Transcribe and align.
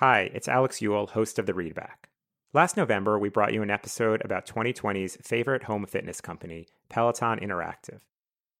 Hi, 0.00 0.30
it's 0.32 0.46
Alex 0.46 0.80
Eule, 0.80 1.08
host 1.08 1.40
of 1.40 1.46
The 1.46 1.52
Readback. 1.52 2.06
Last 2.52 2.76
November, 2.76 3.18
we 3.18 3.30
brought 3.30 3.52
you 3.52 3.64
an 3.64 3.70
episode 3.70 4.24
about 4.24 4.46
2020's 4.46 5.18
favorite 5.24 5.64
home 5.64 5.84
fitness 5.86 6.20
company, 6.20 6.68
Peloton 6.88 7.40
Interactive. 7.40 7.98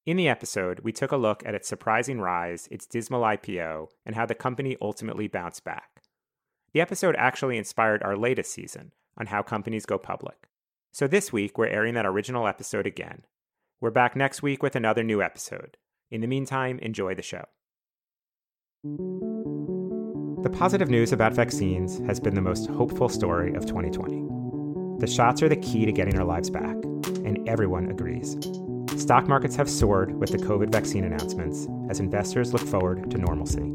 In 0.05 0.17
the 0.17 0.27
episode, 0.27 0.81
we 0.81 0.91
took 0.91 1.13
a 1.13 1.17
look 1.17 1.41
at 1.45 1.55
its 1.55 1.69
surprising 1.69 2.19
rise, 2.19 2.67
its 2.69 2.85
dismal 2.85 3.21
IPO, 3.21 3.87
and 4.05 4.15
how 4.15 4.25
the 4.25 4.35
company 4.35 4.75
ultimately 4.81 5.29
bounced 5.29 5.63
back. 5.63 6.01
The 6.73 6.81
episode 6.81 7.15
actually 7.17 7.57
inspired 7.57 8.03
our 8.03 8.17
latest 8.17 8.51
season 8.51 8.91
on 9.17 9.27
how 9.27 9.41
companies 9.41 9.85
go 9.85 9.97
public. 9.97 10.49
So 10.91 11.07
this 11.07 11.31
week, 11.31 11.57
we're 11.57 11.67
airing 11.67 11.93
that 11.93 12.05
original 12.05 12.47
episode 12.47 12.85
again. 12.85 13.21
We're 13.79 13.91
back 13.91 14.13
next 14.13 14.43
week 14.43 14.61
with 14.61 14.75
another 14.75 15.03
new 15.03 15.21
episode. 15.21 15.77
In 16.11 16.19
the 16.19 16.27
meantime, 16.27 16.79
enjoy 16.79 17.15
the 17.15 17.21
show. 17.21 17.45
The 20.41 20.49
positive 20.49 20.89
news 20.89 21.11
about 21.11 21.33
vaccines 21.33 21.99
has 22.07 22.17
been 22.17 22.33
the 22.33 22.41
most 22.41 22.69
hopeful 22.69 23.09
story 23.09 23.53
of 23.55 23.65
2020. 23.65 24.99
The 24.99 25.05
shots 25.05 25.43
are 25.43 25.49
the 25.49 25.57
key 25.57 25.85
to 25.85 25.91
getting 25.91 26.17
our 26.17 26.23
lives 26.23 26.49
back, 26.49 26.75
and 27.25 27.45
everyone 27.45 27.89
agrees. 27.89 28.37
Stock 28.95 29.27
markets 29.27 29.57
have 29.57 29.69
soared 29.69 30.17
with 30.17 30.31
the 30.31 30.37
COVID 30.37 30.71
vaccine 30.71 31.03
announcements 31.03 31.67
as 31.89 31.99
investors 31.99 32.53
look 32.53 32.61
forward 32.61 33.11
to 33.11 33.17
normalcy. 33.17 33.73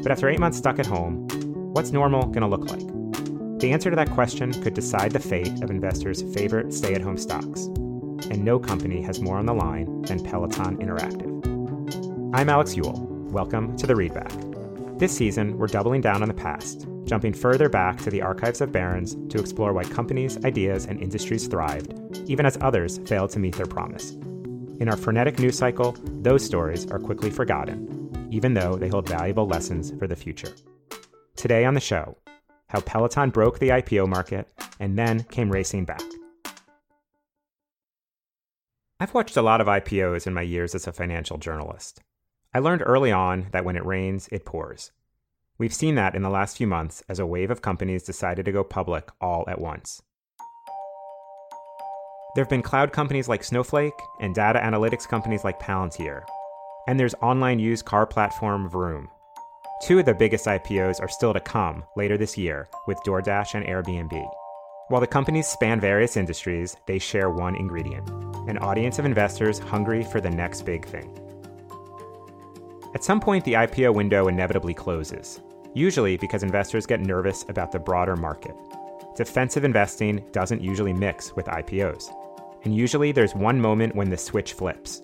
But 0.00 0.12
after 0.12 0.28
eight 0.28 0.38
months 0.38 0.58
stuck 0.58 0.78
at 0.78 0.86
home, 0.86 1.26
what's 1.72 1.90
normal 1.90 2.22
going 2.26 2.42
to 2.42 2.46
look 2.46 2.70
like? 2.70 3.58
The 3.58 3.72
answer 3.72 3.90
to 3.90 3.96
that 3.96 4.12
question 4.12 4.52
could 4.62 4.74
decide 4.74 5.10
the 5.10 5.18
fate 5.18 5.60
of 5.60 5.70
investors' 5.70 6.22
favorite 6.34 6.72
stay 6.72 6.94
at 6.94 7.02
home 7.02 7.18
stocks, 7.18 7.64
and 8.30 8.44
no 8.44 8.60
company 8.60 9.02
has 9.02 9.20
more 9.20 9.38
on 9.38 9.46
the 9.46 9.54
line 9.54 10.02
than 10.02 10.22
Peloton 10.22 10.76
Interactive. 10.76 11.32
I'm 12.32 12.48
Alex 12.48 12.76
Eule. 12.76 13.08
Welcome 13.32 13.76
to 13.78 13.88
the 13.88 13.94
Readback. 13.94 14.51
This 15.02 15.16
season, 15.16 15.58
we're 15.58 15.66
doubling 15.66 16.00
down 16.00 16.22
on 16.22 16.28
the 16.28 16.32
past, 16.32 16.86
jumping 17.06 17.32
further 17.32 17.68
back 17.68 18.00
to 18.02 18.08
the 18.08 18.22
archives 18.22 18.60
of 18.60 18.70
Barron's 18.70 19.16
to 19.30 19.40
explore 19.40 19.72
why 19.72 19.82
companies, 19.82 20.38
ideas, 20.44 20.86
and 20.86 21.02
industries 21.02 21.48
thrived, 21.48 22.20
even 22.30 22.46
as 22.46 22.56
others 22.60 22.98
failed 22.98 23.30
to 23.30 23.40
meet 23.40 23.56
their 23.56 23.66
promise. 23.66 24.12
In 24.78 24.88
our 24.88 24.96
frenetic 24.96 25.40
news 25.40 25.58
cycle, 25.58 25.96
those 26.04 26.44
stories 26.44 26.88
are 26.92 27.00
quickly 27.00 27.30
forgotten, 27.30 28.28
even 28.30 28.54
though 28.54 28.76
they 28.76 28.86
hold 28.86 29.08
valuable 29.08 29.44
lessons 29.44 29.92
for 29.98 30.06
the 30.06 30.14
future. 30.14 30.54
Today 31.34 31.64
on 31.64 31.74
the 31.74 31.80
show, 31.80 32.16
how 32.68 32.78
Peloton 32.78 33.30
broke 33.30 33.58
the 33.58 33.70
IPO 33.70 34.08
market 34.08 34.52
and 34.78 34.96
then 34.96 35.24
came 35.24 35.50
racing 35.50 35.84
back. 35.84 36.04
I've 39.00 39.14
watched 39.14 39.36
a 39.36 39.42
lot 39.42 39.60
of 39.60 39.66
IPOs 39.66 40.28
in 40.28 40.32
my 40.32 40.42
years 40.42 40.76
as 40.76 40.86
a 40.86 40.92
financial 40.92 41.38
journalist. 41.38 42.02
I 42.54 42.58
learned 42.58 42.82
early 42.84 43.10
on 43.10 43.46
that 43.52 43.64
when 43.64 43.76
it 43.76 43.86
rains, 43.86 44.28
it 44.30 44.44
pours. 44.44 44.92
We've 45.56 45.72
seen 45.72 45.94
that 45.94 46.14
in 46.14 46.22
the 46.22 46.28
last 46.28 46.58
few 46.58 46.66
months 46.66 47.02
as 47.08 47.18
a 47.18 47.26
wave 47.26 47.50
of 47.50 47.62
companies 47.62 48.02
decided 48.02 48.44
to 48.44 48.52
go 48.52 48.62
public 48.62 49.08
all 49.20 49.44
at 49.48 49.60
once. 49.60 50.02
There 52.34 52.44
have 52.44 52.50
been 52.50 52.62
cloud 52.62 52.92
companies 52.92 53.28
like 53.28 53.42
Snowflake 53.44 53.94
and 54.20 54.34
data 54.34 54.58
analytics 54.58 55.08
companies 55.08 55.44
like 55.44 55.60
Palantir. 55.60 56.24
And 56.88 56.98
there's 57.00 57.14
online 57.22 57.58
used 57.58 57.86
car 57.86 58.06
platform 58.06 58.68
Vroom. 58.68 59.08
Two 59.84 59.98
of 59.98 60.04
the 60.04 60.14
biggest 60.14 60.46
IPOs 60.46 61.00
are 61.00 61.08
still 61.08 61.32
to 61.32 61.40
come 61.40 61.84
later 61.96 62.18
this 62.18 62.36
year 62.36 62.68
with 62.86 62.98
DoorDash 63.06 63.54
and 63.54 63.64
Airbnb. 63.64 64.30
While 64.88 65.00
the 65.00 65.06
companies 65.06 65.46
span 65.46 65.80
various 65.80 66.16
industries, 66.18 66.76
they 66.86 66.98
share 66.98 67.30
one 67.30 67.56
ingredient 67.56 68.10
an 68.48 68.58
audience 68.58 68.98
of 68.98 69.04
investors 69.04 69.60
hungry 69.60 70.02
for 70.02 70.20
the 70.20 70.28
next 70.28 70.62
big 70.62 70.84
thing. 70.84 71.21
At 72.94 73.04
some 73.04 73.20
point, 73.20 73.44
the 73.44 73.54
IPO 73.54 73.94
window 73.94 74.28
inevitably 74.28 74.74
closes, 74.74 75.40
usually 75.74 76.18
because 76.18 76.42
investors 76.42 76.84
get 76.84 77.00
nervous 77.00 77.44
about 77.48 77.72
the 77.72 77.78
broader 77.78 78.16
market. 78.16 78.54
Defensive 79.16 79.64
investing 79.64 80.24
doesn't 80.32 80.60
usually 80.60 80.92
mix 80.92 81.34
with 81.34 81.46
IPOs, 81.46 82.14
and 82.64 82.76
usually 82.76 83.10
there's 83.10 83.34
one 83.34 83.60
moment 83.60 83.94
when 83.94 84.10
the 84.10 84.16
switch 84.16 84.52
flips. 84.52 85.02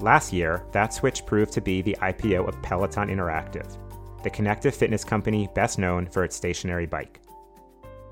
Last 0.00 0.32
year, 0.32 0.64
that 0.72 0.94
switch 0.94 1.26
proved 1.26 1.52
to 1.54 1.60
be 1.60 1.82
the 1.82 1.96
IPO 2.00 2.46
of 2.46 2.62
Peloton 2.62 3.08
Interactive, 3.08 3.76
the 4.22 4.30
connective 4.30 4.74
fitness 4.74 5.04
company 5.04 5.48
best 5.54 5.78
known 5.78 6.06
for 6.06 6.22
its 6.22 6.36
stationary 6.36 6.86
bike. 6.86 7.20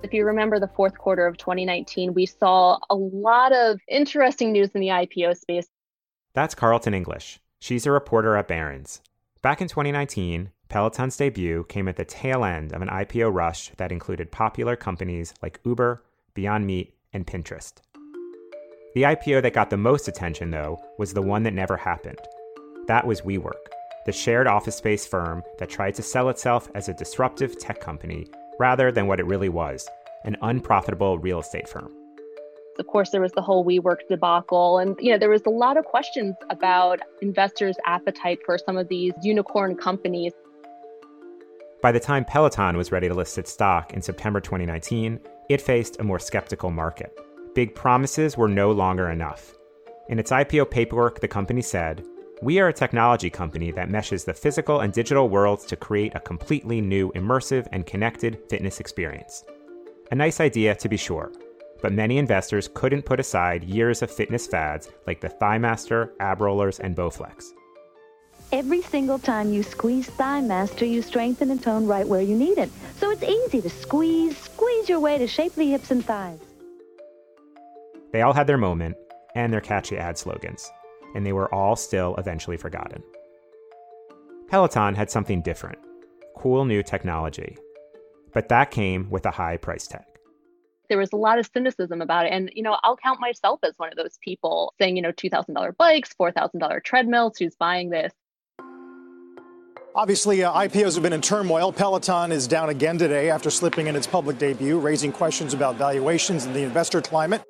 If 0.03 0.13
you 0.13 0.25
remember 0.25 0.59
the 0.59 0.69
fourth 0.69 0.99
quarter 0.99 1.27
of 1.27 1.37
2019, 1.39 2.13
we 2.13 2.27
saw 2.27 2.79
a 2.91 2.95
lot 2.95 3.53
of 3.53 3.81
interesting 3.89 4.53
news 4.53 4.71
in 4.75 4.81
the 4.81 4.89
IPO 4.89 5.37
space. 5.37 5.69
That's 6.35 6.55
Carleton 6.55 6.95
English, 6.95 7.39
She's 7.65 7.87
a 7.87 7.91
reporter 7.91 8.37
at 8.37 8.47
Barron's. 8.47 9.01
Back 9.41 9.63
in 9.63 9.69
2019, 9.69 10.51
Peloton's 10.69 11.17
debut 11.17 11.65
came 11.67 11.89
at 11.89 11.97
the 11.97 12.05
tail 12.05 12.45
end 12.45 12.75
of 12.75 12.83
an 12.83 12.89
IPO 12.89 13.33
rush 13.33 13.71
that 13.79 13.91
included 13.91 14.31
popular 14.31 14.77
companies 14.77 15.33
like 15.41 15.61
Uber, 15.65 16.05
Beyond 16.35 16.67
Meat, 16.67 16.95
and 17.15 17.27
Pinterest. 17.27 17.73
The 18.95 19.05
IPO 19.05 19.41
that 19.41 19.55
got 19.55 19.71
the 19.71 19.79
most 19.79 20.09
attention, 20.09 20.51
though, 20.51 20.79
was 20.99 21.15
the 21.15 21.23
one 21.23 21.43
that 21.45 21.55
never 21.55 21.79
happened. 21.79 22.19
That 22.87 23.07
was 23.07 23.23
WeWork, 23.23 23.65
the 24.05 24.13
shared 24.13 24.47
office 24.47 24.77
space 24.77 25.07
firm 25.07 25.43
that 25.59 25.71
tried 25.71 25.95
to 25.95 26.03
sell 26.03 26.29
itself 26.29 26.69
as 26.75 26.91
a 26.91 26.93
disruptive 26.93 27.59
tech 27.59 27.81
company 27.81 28.27
rather 28.61 28.93
than 28.93 29.07
what 29.07 29.21
it 29.21 29.27
really 29.27 29.49
was 29.49 29.89
an 30.25 30.37
unprofitable 30.43 31.17
real 31.19 31.41
estate 31.41 31.67
firm. 31.67 32.04
Of 32.77 32.89
course, 32.89 33.11
there 33.11 33.21
was 33.21 33.33
the 33.33 33.43
whole 33.43 33.65
WeWork 33.65 34.09
debacle, 34.09 34.79
and 34.79 34.97
you 35.01 35.13
know 35.13 35.19
there 35.19 35.31
was 35.31 35.43
a 35.47 35.51
lot 35.51 35.77
of 35.77 35.85
questions 35.85 36.35
about 36.51 36.99
investors' 37.23 37.77
appetite 37.87 38.41
for 38.45 38.59
some 38.59 38.77
of 38.77 38.89
these 38.89 39.13
unicorn 39.23 39.77
companies. 39.77 40.33
By 41.81 41.93
the 41.93 42.01
time 42.01 42.25
Peloton 42.25 42.77
was 42.77 42.91
ready 42.91 43.07
to 43.09 43.15
list 43.15 43.39
its 43.39 43.53
stock 43.53 43.93
in 43.93 44.03
September 44.03 44.41
2019, 44.41 45.21
it 45.49 45.61
faced 45.61 46.01
a 46.01 46.05
more 46.05 46.19
skeptical 46.19 46.71
market. 46.71 47.17
Big 47.55 47.77
promises 47.77 48.37
were 48.37 48.49
no 48.49 48.73
longer 48.73 49.11
enough. 49.11 49.55
In 50.09 50.19
its 50.19 50.33
IPO 50.33 50.71
paperwork, 50.71 51.21
the 51.21 51.29
company 51.29 51.63
said, 51.63 52.05
We 52.43 52.59
are 52.59 52.69
a 52.69 52.73
technology 52.73 53.31
company 53.31 53.71
that 53.71 53.91
meshes 53.91 54.25
the 54.25 54.35
physical 54.35 54.81
and 54.81 54.93
digital 54.93 55.29
worlds 55.29 55.65
to 55.67 55.77
create 55.77 56.15
a 56.17 56.21
completely 56.21 56.81
new, 56.81 57.13
immersive, 57.13 57.69
and 57.71 57.87
connected 57.87 58.41
fitness 58.49 58.81
experience. 58.81 59.45
A 60.11 60.15
nice 60.15 60.41
idea, 60.41 60.75
to 60.75 60.89
be 60.89 60.97
sure, 60.97 61.31
but 61.85 61.93
many 61.93 62.17
investors 62.17 62.71
couldn't 62.73 63.03
put 63.03 63.21
aside 63.21 63.63
years 63.63 64.01
of 64.01 64.11
fitness 64.11 64.47
fads 64.47 64.91
like 65.07 65.21
the 65.21 65.29
Thighmaster, 65.29 66.13
ab 66.19 66.41
rollers, 66.41 66.81
and 66.81 66.97
Bowflex. 66.97 67.51
Every 68.53 68.81
single 68.81 69.19
time 69.19 69.53
you 69.53 69.63
squeeze 69.63 70.09
Thighmaster, 70.09 70.89
you 70.89 71.03
strengthen 71.03 71.51
and 71.51 71.63
tone 71.63 71.87
right 71.87 72.09
where 72.09 72.23
you 72.23 72.35
need 72.35 72.57
it. 72.57 72.71
So 72.97 73.11
it's 73.11 73.23
easy 73.23 73.61
to 73.61 73.69
squeeze, 73.69 74.35
squeeze 74.35 74.89
your 74.89 74.99
way 74.99 75.19
to 75.19 75.27
shapely 75.27 75.73
hips 75.73 75.91
and 75.91 76.03
thighs. 76.03 76.39
They 78.13 78.23
all 78.23 78.33
had 78.33 78.47
their 78.47 78.57
moment 78.57 78.97
and 79.35 79.53
their 79.53 79.61
catchy 79.61 79.99
ad 79.99 80.17
slogans, 80.17 80.67
and 81.15 81.27
they 81.27 81.35
were 81.35 81.55
all 81.55 81.77
still 81.77 82.15
eventually 82.17 82.57
forgotten. 82.57 83.03
Peloton 84.49 84.95
had 84.95 85.11
something 85.11 85.43
different 85.43 85.77
cool 86.35 86.65
new 86.65 86.83
technology. 86.83 87.59
But 88.33 88.49
that 88.49 88.71
came 88.71 89.11
with 89.11 89.27
a 89.27 89.31
high 89.31 89.59
price 89.59 89.87
tag 89.87 90.14
there 90.89 90.99
was 90.99 91.11
a 91.13 91.17
lot 91.17 91.39
of 91.39 91.49
cynicism 91.53 92.01
about 92.01 92.27
it. 92.27 92.33
And, 92.33 92.51
you 92.55 92.63
know, 92.63 92.77
I'll 92.83 92.97
count 92.97 93.21
myself 93.21 93.61
as 93.63 93.73
one 93.77 93.91
of 93.91 93.97
those 93.97 94.19
people 94.23 94.75
saying, 94.81 94.97
you 94.97 95.03
know, 95.03 95.13
$2,000 95.13 95.77
bikes, 95.77 96.15
$4,000 96.21 96.85
treadmills, 96.85 97.39
who's 97.39 97.55
buying 97.57 97.91
this? 97.91 98.13
Obviously, 99.97 100.43
uh, 100.43 100.53
IPOs 100.53 100.95
have 100.95 101.05
been 101.05 101.13
in 101.13 101.21
turmoil. 101.21 101.73
Peloton 101.73 102.33
is 102.33 102.49
down 102.49 102.69
again 102.69 102.99
today 102.99 103.31
after 103.31 103.49
slipping 103.49 103.87
in 103.87 103.95
its 103.95 104.09
public 104.09 104.39
debut, 104.39 104.79
raising 104.79 105.13
questions 105.13 105.55
about 105.55 105.77
valuations 105.77 106.47
and 106.47 106.55
the 106.55 106.63
investor 106.63 107.01
climate. 107.01 107.45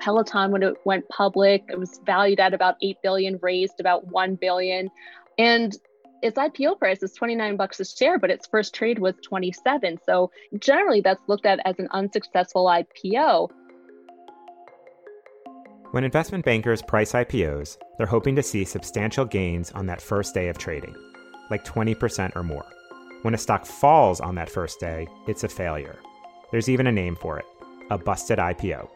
Peloton, 0.00 0.50
when 0.50 0.62
it 0.62 0.74
went 0.84 1.08
public, 1.08 1.64
it 1.70 1.78
was 1.78 2.00
valued 2.04 2.38
at 2.38 2.52
about 2.52 2.74
8 2.82 2.98
billion, 3.02 3.38
raised 3.40 3.80
about 3.80 4.06
1 4.08 4.34
billion. 4.34 4.90
And 5.38 5.74
its 6.22 6.38
IPO 6.38 6.78
price 6.78 7.02
is 7.02 7.12
29 7.12 7.56
bucks 7.56 7.80
a 7.80 7.84
share, 7.84 8.18
but 8.18 8.30
its 8.30 8.46
first 8.46 8.74
trade 8.74 9.00
was 9.00 9.14
27. 9.22 9.98
So 10.06 10.30
generally 10.58 11.00
that's 11.00 11.20
looked 11.26 11.46
at 11.46 11.58
as 11.64 11.78
an 11.78 11.88
unsuccessful 11.90 12.66
IPO. 12.66 13.50
When 15.90 16.04
investment 16.04 16.44
bankers 16.44 16.80
price 16.80 17.12
IPOs, 17.12 17.76
they're 17.98 18.06
hoping 18.06 18.36
to 18.36 18.42
see 18.42 18.64
substantial 18.64 19.26
gains 19.26 19.72
on 19.72 19.86
that 19.86 20.00
first 20.00 20.32
day 20.32 20.48
of 20.48 20.56
trading, 20.56 20.94
like 21.50 21.64
20% 21.64 22.34
or 22.34 22.42
more. 22.42 22.64
When 23.22 23.34
a 23.34 23.38
stock 23.38 23.66
falls 23.66 24.20
on 24.20 24.36
that 24.36 24.48
first 24.48 24.80
day, 24.80 25.06
it's 25.26 25.44
a 25.44 25.48
failure. 25.48 25.98
There's 26.50 26.68
even 26.68 26.86
a 26.86 26.92
name 26.92 27.16
for 27.16 27.38
it 27.38 27.44
a 27.90 27.98
busted 27.98 28.38
IPO. 28.38 28.88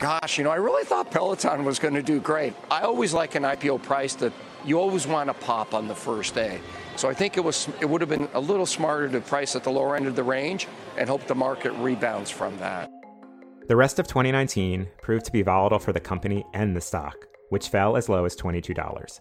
Gosh, 0.00 0.38
you 0.38 0.44
know, 0.44 0.50
I 0.50 0.56
really 0.56 0.84
thought 0.84 1.10
Peloton 1.10 1.64
was 1.64 1.78
going 1.78 1.94
to 1.94 2.02
do 2.02 2.18
great. 2.20 2.52
I 2.68 2.80
always 2.80 3.14
like 3.14 3.36
an 3.36 3.44
IPO 3.44 3.82
price 3.82 4.14
that 4.16 4.32
you 4.66 4.80
always 4.80 5.06
want 5.06 5.28
to 5.28 5.34
pop 5.34 5.72
on 5.74 5.88
the 5.88 5.94
first 5.94 6.34
day. 6.34 6.60
So 6.96 7.08
I 7.08 7.14
think 7.14 7.36
it 7.36 7.44
was 7.44 7.68
it 7.80 7.88
would 7.88 8.00
have 8.00 8.10
been 8.10 8.28
a 8.34 8.40
little 8.40 8.66
smarter 8.66 9.08
to 9.08 9.20
price 9.20 9.54
at 9.54 9.64
the 9.64 9.70
lower 9.70 9.96
end 9.96 10.06
of 10.06 10.16
the 10.16 10.24
range 10.24 10.66
and 10.98 11.08
hope 11.08 11.26
the 11.26 11.34
market 11.34 11.70
rebounds 11.72 12.30
from 12.30 12.56
that. 12.58 12.90
The 13.68 13.76
rest 13.76 13.98
of 13.98 14.06
2019 14.06 14.88
proved 15.02 15.24
to 15.26 15.32
be 15.32 15.42
volatile 15.42 15.78
for 15.78 15.92
the 15.92 16.00
company 16.00 16.44
and 16.54 16.76
the 16.76 16.80
stock, 16.80 17.16
which 17.50 17.68
fell 17.68 17.96
as 17.96 18.08
low 18.08 18.24
as 18.24 18.36
$22. 18.36 19.20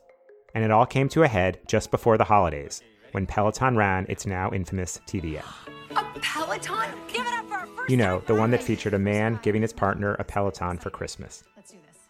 and 0.55 0.63
it 0.63 0.71
all 0.71 0.85
came 0.85 1.09
to 1.09 1.23
a 1.23 1.27
head 1.27 1.59
just 1.67 1.91
before 1.91 2.17
the 2.17 2.23
holidays 2.23 2.81
when 3.11 3.25
Peloton 3.25 3.75
ran 3.75 4.05
its 4.09 4.25
now 4.25 4.51
infamous 4.51 4.99
TV 5.07 5.37
ad. 5.37 5.45
A 5.91 6.19
Peloton? 6.19 6.89
Give 7.07 7.25
it 7.25 7.33
up 7.33 7.47
for 7.47 7.55
our 7.55 7.67
first 7.67 7.89
You 7.89 7.97
know, 7.97 8.21
the 8.25 8.35
one 8.35 8.51
that 8.51 8.63
featured 8.63 8.93
a 8.93 8.99
man 8.99 9.39
giving 9.43 9.61
his 9.61 9.73
partner 9.73 10.15
a 10.15 10.23
Peloton 10.23 10.77
for 10.77 10.89
Christmas. 10.89 11.43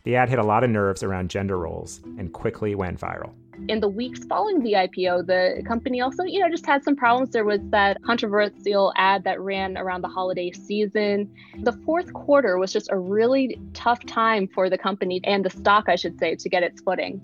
Let's 0.06 0.12
do 0.12 0.12
this. 0.12 0.14
The 0.14 0.16
ad 0.16 0.30
hit 0.30 0.40
a 0.40 0.44
lot 0.44 0.64
of 0.64 0.70
nerves 0.70 1.04
around 1.04 1.30
gender 1.30 1.58
roles 1.58 2.02
and 2.18 2.32
quickly 2.32 2.76
went 2.76 3.00
viral. 3.00 3.32
in 3.70 3.80
the 3.80 3.88
weeks 3.88 4.26
following 4.26 4.62
the 4.62 4.74
IPO, 4.74 5.28
the 5.28 5.64
company 5.66 6.02
also, 6.02 6.24
you 6.24 6.40
know, 6.40 6.50
just 6.50 6.66
had 6.66 6.84
some 6.84 6.96
problems. 6.96 7.32
There 7.32 7.46
was 7.46 7.60
that 7.70 8.02
controversial 8.04 8.94
ad 8.98 9.24
that 9.24 9.40
ran 9.40 9.78
around 9.78 10.02
the 10.02 10.10
holiday 10.10 10.52
season. 10.52 11.32
The 11.64 11.72
fourth 11.72 12.14
quarter 12.14 12.58
was 12.58 12.72
just 12.74 12.92
a 12.92 12.98
really 12.98 13.60
tough 13.74 14.06
time 14.06 14.48
for 14.48 14.70
the 14.70 14.78
company 14.78 15.22
and 15.24 15.44
the 15.44 15.50
stock, 15.50 15.86
I 15.88 15.96
should 15.96 16.20
say, 16.20 16.36
to 16.36 16.50
get 16.50 16.64
its 16.64 16.82
footing. 16.82 17.22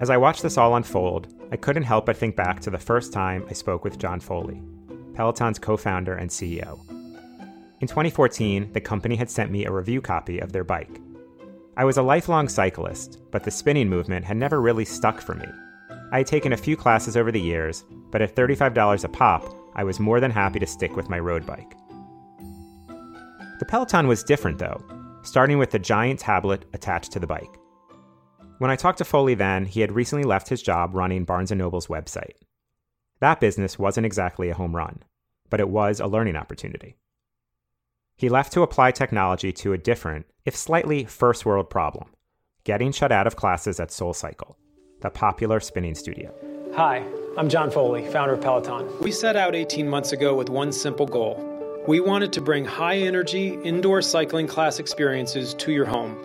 As 0.00 0.08
I 0.08 0.16
watched 0.16 0.42
this 0.42 0.56
all 0.56 0.74
unfold, 0.76 1.28
I 1.52 1.56
couldn't 1.56 1.82
help 1.82 2.06
but 2.06 2.16
think 2.16 2.34
back 2.34 2.60
to 2.60 2.70
the 2.70 2.78
first 2.78 3.12
time 3.12 3.44
I 3.50 3.52
spoke 3.52 3.84
with 3.84 3.98
John 3.98 4.20
Foley, 4.20 4.62
Peloton's 5.14 5.58
co 5.58 5.76
founder 5.76 6.14
and 6.14 6.30
CEO. 6.30 6.80
In 7.80 7.88
2014, 7.88 8.74
the 8.74 8.80
company 8.80 9.16
had 9.16 9.30
sent 9.30 9.50
me 9.50 9.64
a 9.64 9.72
review 9.72 10.02
copy 10.02 10.38
of 10.38 10.52
their 10.52 10.64
bike. 10.64 11.00
I 11.78 11.84
was 11.86 11.96
a 11.96 12.02
lifelong 12.02 12.46
cyclist, 12.46 13.18
but 13.30 13.42
the 13.42 13.50
spinning 13.50 13.88
movement 13.88 14.26
had 14.26 14.36
never 14.36 14.60
really 14.60 14.84
stuck 14.84 15.18
for 15.22 15.34
me. 15.34 15.46
I 16.12 16.18
had 16.18 16.26
taken 16.26 16.52
a 16.52 16.58
few 16.58 16.76
classes 16.76 17.16
over 17.16 17.32
the 17.32 17.40
years, 17.40 17.84
but 18.10 18.20
at 18.20 18.36
$35 18.36 19.04
a 19.04 19.08
pop, 19.08 19.54
I 19.74 19.84
was 19.84 19.98
more 19.98 20.20
than 20.20 20.30
happy 20.30 20.58
to 20.58 20.66
stick 20.66 20.94
with 20.94 21.08
my 21.08 21.18
road 21.18 21.46
bike. 21.46 21.72
The 23.60 23.64
Peloton 23.66 24.08
was 24.08 24.24
different, 24.24 24.58
though, 24.58 24.84
starting 25.22 25.56
with 25.56 25.70
the 25.70 25.78
giant 25.78 26.20
tablet 26.20 26.66
attached 26.74 27.12
to 27.12 27.18
the 27.18 27.26
bike. 27.26 27.58
When 28.58 28.70
I 28.70 28.76
talked 28.76 28.98
to 28.98 29.06
Foley 29.06 29.34
then, 29.34 29.64
he 29.64 29.80
had 29.80 29.92
recently 29.92 30.24
left 30.24 30.50
his 30.50 30.60
job 30.60 30.94
running 30.94 31.24
Barnes 31.24 31.50
& 31.50 31.52
Noble's 31.52 31.86
website. 31.86 32.34
That 33.20 33.40
business 33.40 33.78
wasn't 33.78 34.04
exactly 34.04 34.50
a 34.50 34.54
home 34.54 34.76
run, 34.76 35.02
but 35.48 35.60
it 35.60 35.70
was 35.70 35.98
a 35.98 36.06
learning 36.06 36.36
opportunity. 36.36 36.96
He 38.20 38.28
left 38.28 38.52
to 38.52 38.60
apply 38.60 38.90
technology 38.90 39.50
to 39.50 39.72
a 39.72 39.78
different, 39.78 40.26
if 40.44 40.54
slightly 40.54 41.06
first 41.06 41.46
world 41.46 41.70
problem 41.70 42.10
getting 42.64 42.92
shut 42.92 43.10
out 43.10 43.26
of 43.26 43.36
classes 43.36 43.80
at 43.80 43.88
SoulCycle, 43.88 44.56
the 45.00 45.08
popular 45.08 45.58
spinning 45.58 45.94
studio. 45.94 46.30
Hi, 46.74 47.02
I'm 47.38 47.48
John 47.48 47.70
Foley, 47.70 48.06
founder 48.08 48.34
of 48.34 48.42
Peloton. 48.42 48.86
We 49.00 49.10
set 49.10 49.36
out 49.36 49.54
18 49.54 49.88
months 49.88 50.12
ago 50.12 50.34
with 50.34 50.50
one 50.50 50.70
simple 50.70 51.06
goal. 51.06 51.42
We 51.88 52.00
wanted 52.00 52.30
to 52.34 52.42
bring 52.42 52.66
high 52.66 52.98
energy 52.98 53.58
indoor 53.64 54.02
cycling 54.02 54.46
class 54.46 54.78
experiences 54.80 55.54
to 55.54 55.72
your 55.72 55.86
home. 55.86 56.18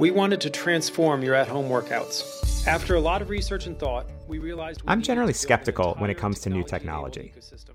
We 0.00 0.10
wanted 0.10 0.40
to 0.40 0.48
transform 0.48 1.22
your 1.22 1.34
at 1.34 1.48
home 1.48 1.68
workouts. 1.68 2.66
After 2.66 2.94
a 2.94 3.00
lot 3.00 3.20
of 3.20 3.28
research 3.28 3.66
and 3.66 3.78
thought, 3.78 4.06
we 4.26 4.38
realized 4.38 4.80
we 4.80 4.88
I'm 4.88 5.02
generally 5.02 5.34
to 5.34 5.38
build 5.38 5.50
an 5.50 5.58
skeptical 5.58 5.94
when 5.98 6.08
it 6.08 6.16
comes 6.16 6.40
to 6.40 6.48
new 6.48 6.64
technology 6.64 7.32
technology. 7.34 7.74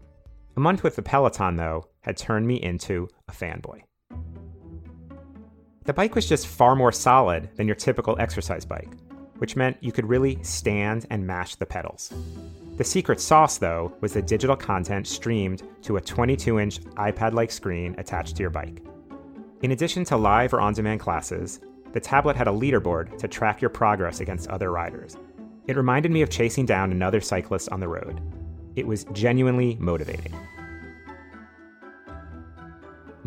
A 0.58 0.60
month 0.60 0.84
with 0.84 0.96
the 0.98 1.02
Peloton, 1.02 1.56
though, 1.56 1.86
had 2.02 2.18
turned 2.18 2.48
me 2.48 2.56
into 2.56 3.08
a 3.28 3.32
fanboy. 3.32 3.82
The 5.86 5.94
bike 5.94 6.16
was 6.16 6.30
just 6.30 6.48
far 6.48 6.76
more 6.76 6.92
solid 6.92 7.50
than 7.56 7.68
your 7.68 7.76
typical 7.76 8.16
exercise 8.20 8.66
bike, 8.66 8.92
which 9.38 9.56
meant 9.56 9.78
you 9.82 9.92
could 9.92 10.08
really 10.08 10.38
stand 10.44 11.08
and 11.10 11.26
mash 11.26 11.56
the 11.56 11.66
pedals. 11.66 12.14
The 12.78 12.84
secret 12.84 13.20
sauce, 13.20 13.58
though, 13.58 13.94
was 14.00 14.14
the 14.14 14.22
digital 14.22 14.56
content 14.56 15.08
streamed 15.08 15.64
to 15.82 15.98
a 15.98 16.02
22 16.02 16.60
inch 16.60 16.80
iPad 16.96 17.34
like 17.34 17.52
screen 17.52 17.96
attached 17.98 18.36
to 18.38 18.44
your 18.44 18.52
bike. 18.52 18.84
In 19.62 19.72
addition 19.72 20.06
to 20.06 20.16
live 20.16 20.54
or 20.54 20.62
on 20.62 20.74
demand 20.74 21.00
classes, 21.00 21.60
the 21.92 22.00
tablet 22.00 22.36
had 22.36 22.48
a 22.48 22.52
leaderboard 22.52 23.18
to 23.18 23.28
track 23.28 23.62
your 23.62 23.70
progress 23.70 24.20
against 24.20 24.48
other 24.48 24.72
riders. 24.72 25.18
It 25.68 25.76
reminded 25.76 26.12
me 26.12 26.22
of 26.22 26.30
chasing 26.30 26.66
down 26.66 26.92
another 26.92 27.20
cyclist 27.20 27.70
on 27.70 27.80
the 27.80 27.88
road. 27.88 28.22
It 28.76 28.88
was 28.88 29.06
genuinely 29.12 29.76
motivating. 29.80 30.34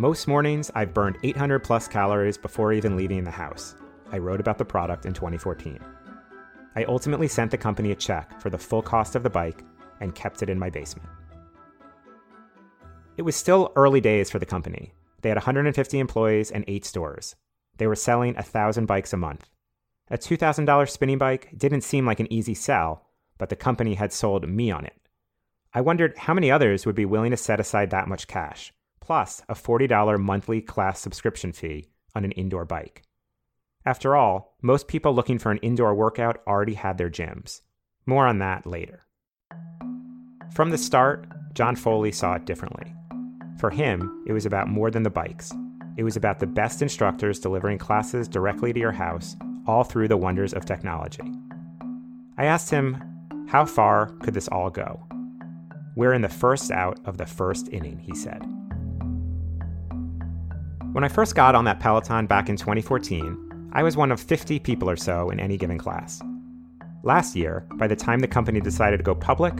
Most 0.03 0.27
mornings, 0.27 0.69
I've 0.75 0.93
burned 0.93 1.17
800 1.23 1.61
plus 1.61 1.87
calories 1.87 2.37
before 2.37 2.73
even 2.73 2.97
leaving 2.97 3.23
the 3.23 3.31
house. 3.31 3.77
I 4.11 4.19
wrote 4.19 4.41
about 4.41 4.59
the 4.59 4.65
product 4.65 5.07
in 5.07 5.13
2014. 5.13 5.79
I 6.75 6.83
ultimately 6.83 7.29
sent 7.29 7.53
the 7.53 7.57
company 7.57 7.93
a 7.93 7.95
check 7.95 8.41
for 8.41 8.51
the 8.51 8.59
full 8.59 8.83
cost 8.83 9.15
of 9.15 9.23
the 9.23 9.31
bike 9.31 9.63
and 10.01 10.13
kept 10.13 10.43
it 10.43 10.51
in 10.51 10.59
my 10.59 10.71
basement. 10.71 11.09
It 13.17 13.23
was 13.23 13.37
still 13.37 13.71
early 13.77 14.01
days 14.01 14.29
for 14.29 14.41
the 14.41 14.45
company. 14.45 14.93
They 15.21 15.29
had 15.29 15.39
150 15.39 16.01
employees 16.01 16.51
and 16.51 16.65
eight 16.67 16.85
stores. 16.85 17.37
They 17.79 17.87
were 17.87 17.95
selling 17.95 18.35
1,000 18.35 18.87
bikes 18.87 19.13
a 19.13 19.17
month. 19.17 19.51
A 20.11 20.19
$2,000 20.19 20.91
spinning 20.91 21.19
bike 21.19 21.51
didn't 21.57 21.83
seem 21.83 22.07
like 22.07 22.19
an 22.19 22.33
easy 22.33 22.55
sell, 22.55 23.07
but 23.39 23.51
the 23.51 23.55
company 23.55 23.95
had 23.95 24.13
sold 24.13 24.49
me 24.49 24.69
on 24.69 24.85
it. 24.85 24.99
I 25.73 25.81
wondered 25.81 26.19
how 26.19 26.35
many 26.35 26.51
others 26.51 26.87
would 26.87 26.97
be 26.97 27.05
willing 27.05 27.31
to 27.31 27.37
set 27.37 27.61
aside 27.61 27.91
that 27.91 28.09
much 28.09 28.27
cash, 28.27 28.73
plus 29.03 29.43
a 29.49 29.55
$40 29.55 30.19
monthly 30.19 30.63
class 30.63 31.01
subscription 31.01 31.53
fee 31.53 31.89
on 32.15 32.25
an 32.25 32.33
indoor 32.33 32.65
bike. 32.65 33.03
After 33.85 34.15
all, 34.15 34.57
most 34.63 34.87
people 34.87 35.13
looking 35.13 35.39
for 35.39 35.51
an 35.51 35.59
indoor 35.59 35.95
workout 35.95 36.41
already 36.47 36.75
had 36.75 36.97
their 36.97 37.11
gyms. 37.11 37.63
More 38.07 38.27
on 38.27 38.39
that 38.39 38.65
later. 38.65 39.07
From 40.55 40.71
the 40.71 40.79
start, 40.79 41.27
John 41.55 41.75
Foley 41.75 42.13
saw 42.13 42.35
it 42.35 42.45
differently. 42.45 42.95
For 43.59 43.71
him, 43.71 44.25
it 44.27 44.33
was 44.33 44.47
about 44.47 44.69
more 44.69 44.91
than 44.91 45.03
the 45.03 45.11
bikes. 45.11 45.53
It 45.97 46.05
was 46.05 46.17
about 46.17 46.39
the 46.39 46.47
best 46.47 46.81
instructors 46.81 47.41
delivering 47.41 47.79
classes 47.79 48.29
directly 48.29 48.73
to 48.73 48.81
your 48.81 48.93
house, 48.93 49.37
all 49.67 49.83
through 49.83 50.09
the 50.09 50.17
wonders 50.17 50.55
of 50.55 50.65
technology. 50.65 51.23
I 52.39 52.45
asked 52.45 52.71
him, 52.71 53.03
how 53.49 53.67
far 53.67 54.07
could 54.23 54.35
this 54.35 54.49
all 54.49 54.71
go? 54.71 55.05
We're 55.97 56.15
in 56.15 56.23
the 56.23 56.29
first 56.29 56.71
out 56.71 57.01
of 57.05 57.19
the 57.19 57.27
first 57.27 57.69
inning, 57.69 57.99
he 57.99 58.15
said. 58.15 58.43
When 60.93 61.05
I 61.05 61.09
first 61.09 61.35
got 61.35 61.55
on 61.55 61.65
that 61.65 61.81
Peloton 61.81 62.27
back 62.27 62.51
in 62.51 62.59
2014, 62.59 63.71
I 63.73 63.83
was 63.83 63.97
one 63.97 64.13
of 64.13 64.21
50 64.21 64.59
people 64.59 64.91
or 64.91 64.97
so 64.97 65.31
in 65.31 65.41
any 65.41 65.57
given 65.57 65.79
class. 65.79 66.21
Last 67.03 67.35
year, 67.35 67.67
by 67.77 67.87
the 67.87 67.97
time 67.97 68.21
the 68.21 68.29
company 68.29 68.61
decided 68.61 68.99
to 68.99 69.03
go 69.03 69.15
public, 69.15 69.55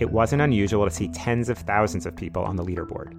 it 0.00 0.10
wasn't 0.10 0.40
unusual 0.40 0.86
to 0.86 0.90
see 0.90 1.08
tens 1.08 1.50
of 1.50 1.58
thousands 1.58 2.06
of 2.06 2.16
people 2.16 2.42
on 2.42 2.56
the 2.56 2.64
leaderboard. 2.64 3.12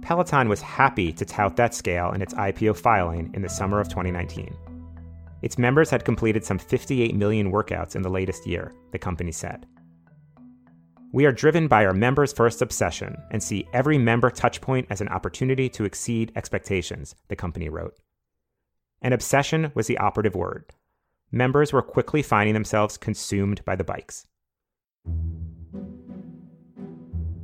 Peloton 0.00 0.48
was 0.48 0.62
happy 0.62 1.12
to 1.12 1.26
tout 1.26 1.54
that 1.56 1.74
scale 1.74 2.12
in 2.12 2.22
its 2.22 2.32
IPO 2.32 2.78
filing 2.78 3.30
in 3.34 3.42
the 3.42 3.48
summer 3.50 3.78
of 3.78 3.90
2019. 3.90 4.56
Its 5.42 5.58
members 5.58 5.90
had 5.90 6.06
completed 6.06 6.46
some 6.46 6.58
58 6.58 7.14
million 7.14 7.52
workouts 7.52 7.94
in 7.94 8.00
the 8.00 8.08
latest 8.08 8.46
year, 8.46 8.72
the 8.92 8.98
company 8.98 9.32
said. 9.32 9.66
We 11.10 11.24
are 11.24 11.32
driven 11.32 11.68
by 11.68 11.86
our 11.86 11.94
members' 11.94 12.34
first 12.34 12.60
obsession 12.60 13.16
and 13.30 13.42
see 13.42 13.66
every 13.72 13.96
member 13.96 14.30
touchpoint 14.30 14.88
as 14.90 15.00
an 15.00 15.08
opportunity 15.08 15.70
to 15.70 15.86
exceed 15.86 16.32
expectations, 16.36 17.14
the 17.28 17.36
company 17.36 17.70
wrote. 17.70 17.94
And 19.00 19.14
obsession 19.14 19.72
was 19.74 19.86
the 19.86 19.96
operative 19.96 20.34
word. 20.34 20.66
Members 21.32 21.72
were 21.72 21.80
quickly 21.80 22.20
finding 22.20 22.52
themselves 22.52 22.98
consumed 22.98 23.64
by 23.64 23.74
the 23.74 23.84
bikes. 23.84 24.26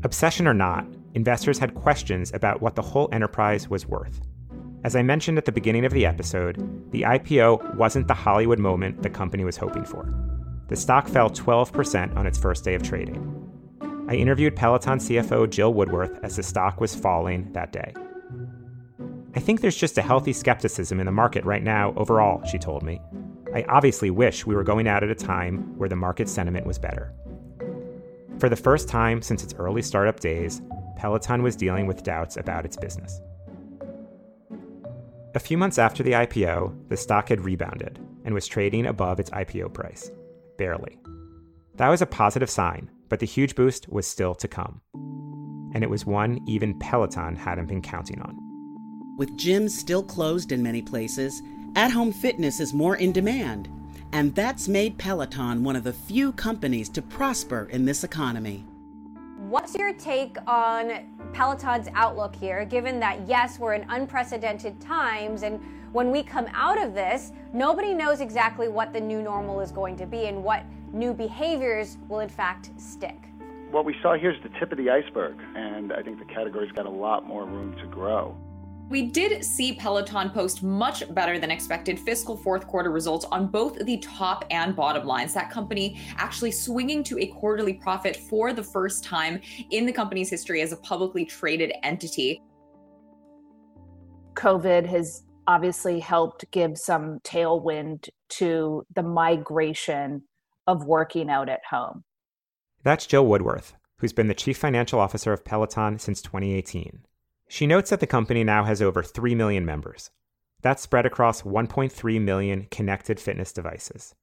Obsession 0.02 0.46
or 0.46 0.54
not, 0.54 0.86
investors 1.14 1.58
had 1.58 1.74
questions 1.74 2.34
about 2.34 2.60
what 2.60 2.74
the 2.74 2.82
whole 2.82 3.08
enterprise 3.12 3.70
was 3.70 3.86
worth. 3.86 4.20
As 4.84 4.94
I 4.94 5.00
mentioned 5.00 5.38
at 5.38 5.46
the 5.46 5.52
beginning 5.52 5.86
of 5.86 5.92
the 5.92 6.04
episode, 6.04 6.58
the 6.92 7.02
IPO 7.02 7.76
wasn't 7.76 8.08
the 8.08 8.14
Hollywood 8.14 8.58
moment 8.58 9.02
the 9.02 9.08
company 9.08 9.42
was 9.42 9.56
hoping 9.56 9.86
for. 9.86 10.12
The 10.68 10.76
stock 10.76 11.08
fell 11.08 11.30
12% 11.30 12.14
on 12.14 12.26
its 12.26 12.38
first 12.38 12.62
day 12.62 12.74
of 12.74 12.82
trading. 12.82 13.33
I 14.14 14.16
interviewed 14.16 14.54
Peloton 14.54 14.98
CFO 14.98 15.50
Jill 15.50 15.74
Woodworth 15.74 16.20
as 16.22 16.36
the 16.36 16.42
stock 16.44 16.80
was 16.80 16.94
falling 16.94 17.52
that 17.52 17.72
day. 17.72 17.92
I 19.34 19.40
think 19.40 19.60
there's 19.60 19.76
just 19.76 19.98
a 19.98 20.02
healthy 20.02 20.32
skepticism 20.32 21.00
in 21.00 21.06
the 21.06 21.10
market 21.10 21.44
right 21.44 21.64
now 21.64 21.92
overall, 21.96 22.40
she 22.44 22.56
told 22.56 22.84
me. 22.84 23.00
I 23.52 23.64
obviously 23.68 24.10
wish 24.10 24.46
we 24.46 24.54
were 24.54 24.62
going 24.62 24.86
out 24.86 25.02
at 25.02 25.10
a 25.10 25.16
time 25.16 25.76
where 25.76 25.88
the 25.88 25.96
market 25.96 26.28
sentiment 26.28 26.64
was 26.64 26.78
better. 26.78 27.12
For 28.38 28.48
the 28.48 28.54
first 28.54 28.88
time 28.88 29.20
since 29.20 29.42
its 29.42 29.54
early 29.54 29.82
startup 29.82 30.20
days, 30.20 30.62
Peloton 30.96 31.42
was 31.42 31.56
dealing 31.56 31.88
with 31.88 32.04
doubts 32.04 32.36
about 32.36 32.64
its 32.64 32.76
business. 32.76 33.20
A 35.34 35.40
few 35.40 35.58
months 35.58 35.78
after 35.78 36.04
the 36.04 36.12
IPO, 36.12 36.88
the 36.88 36.96
stock 36.96 37.30
had 37.30 37.44
rebounded 37.44 37.98
and 38.24 38.32
was 38.32 38.46
trading 38.46 38.86
above 38.86 39.18
its 39.18 39.30
IPO 39.30 39.74
price. 39.74 40.12
Barely. 40.56 41.00
That 41.74 41.88
was 41.88 42.00
a 42.00 42.06
positive 42.06 42.48
sign, 42.48 42.88
but 43.08 43.20
the 43.20 43.26
huge 43.26 43.54
boost 43.54 43.88
was 43.88 44.06
still 44.06 44.34
to 44.34 44.48
come. 44.48 44.80
And 45.74 45.82
it 45.82 45.90
was 45.90 46.06
one 46.06 46.40
even 46.46 46.78
Peloton 46.78 47.36
hadn't 47.36 47.66
been 47.66 47.82
counting 47.82 48.20
on. 48.22 48.38
With 49.16 49.36
gyms 49.36 49.70
still 49.70 50.02
closed 50.02 50.52
in 50.52 50.62
many 50.62 50.82
places, 50.82 51.42
at 51.76 51.90
home 51.90 52.12
fitness 52.12 52.60
is 52.60 52.72
more 52.72 52.96
in 52.96 53.12
demand. 53.12 53.68
And 54.12 54.34
that's 54.34 54.68
made 54.68 54.98
Peloton 54.98 55.64
one 55.64 55.76
of 55.76 55.84
the 55.84 55.92
few 55.92 56.32
companies 56.32 56.88
to 56.90 57.02
prosper 57.02 57.68
in 57.70 57.84
this 57.84 58.04
economy. 58.04 58.64
What's 59.48 59.74
your 59.74 59.92
take 59.94 60.36
on 60.46 61.00
Peloton's 61.32 61.88
outlook 61.94 62.34
here, 62.34 62.64
given 62.64 63.00
that, 63.00 63.26
yes, 63.26 63.58
we're 63.58 63.74
in 63.74 63.84
unprecedented 63.88 64.80
times, 64.80 65.42
and 65.42 65.60
when 65.92 66.10
we 66.10 66.22
come 66.22 66.46
out 66.52 66.82
of 66.82 66.94
this, 66.94 67.32
nobody 67.52 67.94
knows 67.94 68.20
exactly 68.20 68.68
what 68.68 68.92
the 68.92 69.00
new 69.00 69.22
normal 69.22 69.60
is 69.60 69.70
going 69.70 69.96
to 69.98 70.06
be 70.06 70.26
and 70.26 70.42
what 70.42 70.64
new 70.94 71.12
behaviors 71.12 71.98
will, 72.08 72.20
in 72.20 72.28
fact, 72.28 72.70
stick? 72.76 73.18
What 73.70 73.84
we 73.84 73.96
saw 74.00 74.16
here 74.16 74.30
is 74.30 74.40
the 74.42 74.50
tip 74.60 74.70
of 74.70 74.78
the 74.78 74.88
iceberg, 74.88 75.36
and 75.56 75.92
I 75.92 76.02
think 76.02 76.20
the 76.20 76.24
category's 76.32 76.72
got 76.72 76.86
a 76.86 76.90
lot 76.90 77.26
more 77.26 77.44
room 77.44 77.76
to 77.80 77.86
grow. 77.86 78.36
We 78.88 79.06
did 79.10 79.42
see 79.44 79.72
Peloton 79.72 80.30
post 80.30 80.62
much 80.62 81.12
better 81.14 81.38
than 81.38 81.50
expected 81.50 81.98
fiscal 81.98 82.36
fourth 82.36 82.66
quarter 82.66 82.90
results 82.90 83.24
on 83.32 83.46
both 83.46 83.78
the 83.78 83.96
top 83.98 84.44
and 84.50 84.76
bottom 84.76 85.06
lines. 85.06 85.32
That 85.32 85.50
company 85.50 85.98
actually 86.16 86.52
swinging 86.52 87.02
to 87.04 87.18
a 87.18 87.26
quarterly 87.26 87.74
profit 87.74 88.14
for 88.14 88.52
the 88.52 88.62
first 88.62 89.02
time 89.02 89.40
in 89.70 89.86
the 89.86 89.92
company's 89.92 90.28
history 90.28 90.60
as 90.60 90.72
a 90.72 90.76
publicly 90.76 91.24
traded 91.24 91.72
entity. 91.82 92.42
COVID 94.34 94.84
has 94.86 95.24
obviously 95.46 95.98
helped 95.98 96.44
give 96.50 96.76
some 96.76 97.20
tailwind 97.20 98.08
to 98.28 98.84
the 98.94 99.02
migration 99.02 100.22
of 100.66 100.84
working 100.84 101.30
out 101.30 101.48
at 101.48 101.60
home. 101.70 102.04
That's 102.82 103.06
Jill 103.06 103.26
Woodworth, 103.26 103.74
who's 103.98 104.12
been 104.12 104.28
the 104.28 104.34
chief 104.34 104.58
financial 104.58 105.00
officer 105.00 105.32
of 105.32 105.44
Peloton 105.44 105.98
since 105.98 106.20
2018. 106.22 107.04
She 107.48 107.66
notes 107.66 107.90
that 107.90 108.00
the 108.00 108.06
company 108.06 108.44
now 108.44 108.64
has 108.64 108.82
over 108.82 109.02
3 109.02 109.34
million 109.34 109.64
members. 109.64 110.10
That's 110.62 110.82
spread 110.82 111.06
across 111.06 111.42
1.3 111.42 112.20
million 112.20 112.66
connected 112.70 113.20
fitness 113.20 113.52
devices. 113.52 114.14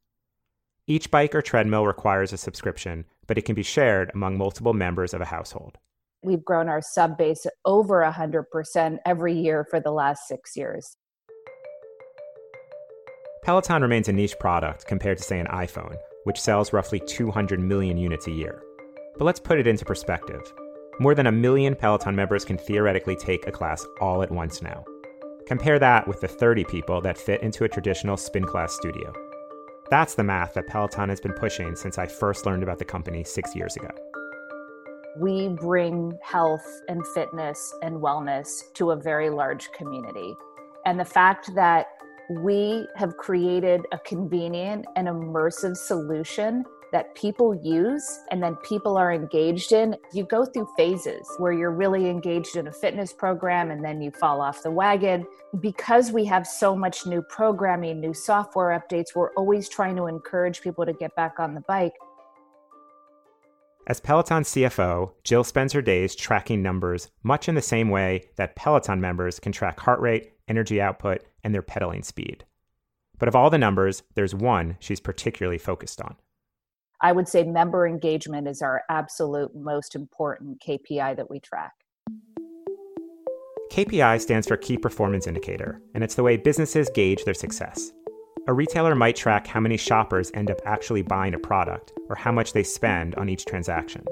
Each 0.88 1.10
bike 1.12 1.36
or 1.36 1.42
treadmill 1.42 1.86
requires 1.86 2.34
a 2.34 2.38
subscription, 2.38 3.06
but 3.28 3.38
it 3.38 3.44
can 3.44 3.56
be 3.56 3.64
shared 3.64 4.12
among 4.14 4.38
multiple 4.38 4.74
members 4.74 5.14
of 5.14 5.22
a 5.22 5.26
household. 5.26 5.78
We've 6.24 6.44
grown 6.44 6.68
our 6.68 6.82
sub 6.82 7.18
base 7.18 7.46
over 7.66 8.02
100% 8.04 8.98
every 9.06 9.34
year 9.34 9.66
for 9.70 9.80
the 9.80 9.92
last 9.92 10.28
six 10.28 10.56
years. 10.58 10.98
Peloton 13.44 13.82
remains 13.82 14.08
a 14.08 14.14
niche 14.14 14.38
product 14.40 14.86
compared 14.86 15.18
to, 15.18 15.24
say, 15.24 15.40
an 15.40 15.48
iPhone, 15.48 15.96
which 16.24 16.40
sells 16.40 16.74
roughly 16.74 17.00
200 17.00 17.60
million 17.60 17.98
units 17.98 18.28
a 18.28 18.32
year. 18.32 18.64
But 19.18 19.26
let's 19.26 19.40
put 19.40 19.60
it 19.60 19.68
into 19.68 19.86
perspective. 19.86 20.42
More 21.00 21.16
than 21.16 21.28
a 21.28 21.32
million 21.32 21.76
Peloton 21.76 22.16
members 22.16 22.46
can 22.46 22.58
theoretically 22.58 23.16
take 23.16 23.48
a 23.48 23.52
class 23.52 23.86
all 24.00 24.22
at 24.22 24.32
once 24.32 24.62
now. 24.62 24.84
Compare 25.48 25.80
that 25.80 26.08
with 26.08 26.22
the 26.22 26.28
30 26.28 26.64
people 26.66 27.02
that 27.02 27.18
fit 27.18 27.42
into 27.42 27.64
a 27.64 27.70
traditional 27.70 28.18
spin 28.18 28.46
class 28.46 28.74
studio. 28.74 29.12
That's 29.90 30.16
the 30.16 30.24
math 30.24 30.54
that 30.54 30.68
Peloton 30.68 31.10
has 31.10 31.20
been 31.20 31.34
pushing 31.34 31.76
since 31.76 31.98
I 31.98 32.06
first 32.06 32.46
learned 32.46 32.64
about 32.64 32.80
the 32.80 32.86
company 32.86 33.24
six 33.24 33.56
years 33.56 33.76
ago. 33.76 33.90
We 35.18 35.50
bring 35.50 36.18
health 36.24 36.66
and 36.88 37.06
fitness 37.08 37.74
and 37.82 37.98
wellness 37.98 38.72
to 38.76 38.92
a 38.92 38.96
very 38.96 39.30
large 39.30 39.70
community. 39.74 40.36
And 40.86 40.98
the 40.98 41.06
fact 41.06 41.54
that 41.56 41.88
we 42.30 42.88
have 42.96 43.18
created 43.18 43.86
a 43.92 44.00
convenient 44.00 44.86
and 44.96 45.08
immersive 45.08 45.76
solution 45.76 46.64
that 46.92 47.16
people 47.16 47.56
use 47.56 48.20
and 48.32 48.44
then 48.44 48.56
people 48.58 48.98
are 48.98 49.14
engaged 49.14 49.72
in. 49.72 49.96
You 50.14 50.26
go 50.26 50.46
through 50.46 50.68
phases 50.76 51.26
where 51.38 51.54
you're 51.54 51.72
really 51.72 52.10
engaged 52.10 52.58
in 52.58 52.68
a 52.68 52.72
fitness 52.72 53.14
program 53.14 53.72
and 53.72 53.84
then 53.84 54.02
you 54.02 54.12
fall 54.12 54.42
off 54.42 54.62
the 54.62 54.72
wagon. 54.72 55.26
Because 55.60 56.12
we 56.12 56.26
have 56.26 56.46
so 56.46 56.76
much 56.76 57.06
new 57.06 57.22
programming, 57.22 58.00
new 58.00 58.14
software 58.14 58.80
updates, 58.80 59.16
we're 59.16 59.34
always 59.34 59.70
trying 59.70 59.96
to 59.98 60.08
encourage 60.08 60.62
people 60.62 60.86
to 60.86 60.94
get 60.94 61.16
back 61.16 61.40
on 61.40 61.54
the 61.54 61.62
bike. 61.62 61.94
As 63.92 64.00
Peloton 64.00 64.44
CFO, 64.44 65.12
Jill 65.26 65.44
spends 65.44 65.74
her 65.74 65.82
days 65.82 66.16
tracking 66.16 66.62
numbers 66.62 67.10
much 67.24 67.50
in 67.50 67.56
the 67.56 67.62
same 67.62 67.90
way 67.90 68.30
that 68.38 68.56
Peloton 68.56 69.02
members 69.02 69.38
can 69.38 69.52
track 69.52 69.82
heart 69.82 70.00
rate, 70.00 70.32
energy 70.48 70.80
output, 70.80 71.26
and 71.44 71.54
their 71.54 71.62
pedaling 71.62 72.02
speed. 72.02 72.46
But 73.20 73.28
of 73.28 73.36
all 73.36 73.50
the 73.50 73.58
numbers, 73.58 74.04
there's 74.16 74.34
one 74.34 74.78
she's 74.80 75.02
particularly 75.02 75.58
focused 75.58 76.00
on. 76.00 76.16
I 77.02 77.12
would 77.12 77.28
say 77.28 77.44
member 77.44 77.86
engagement 77.86 78.48
is 78.48 78.62
our 78.62 78.84
absolute 78.88 79.54
most 79.54 79.94
important 79.94 80.62
KPI 80.66 81.18
that 81.18 81.30
we 81.30 81.42
track. 81.42 81.74
KPI 83.74 84.22
stands 84.22 84.48
for 84.48 84.56
Key 84.56 84.78
Performance 84.78 85.28
Indicator, 85.28 85.82
and 85.94 86.02
it's 86.02 86.16
the 86.16 86.24
way 86.24 86.38
businesses 86.38 86.90
gauge 86.96 87.26
their 87.26 87.34
success. 87.34 87.92
A 88.48 88.54
retailer 88.54 88.96
might 88.96 89.16
track 89.16 89.46
how 89.46 89.60
many 89.60 89.78
shoppers 89.78 90.32
end 90.34 90.50
up 90.50 90.60
actually 90.66 91.04
buying 91.04 91.36
a 91.36 91.40
product 91.40 91.94
or 92.10 92.16
how 92.16 92.32
much 92.32 92.54
they 92.54 92.64
spend 92.64 93.14
on 93.16 93.30
each 93.30 93.46
transaction. 93.46 94.04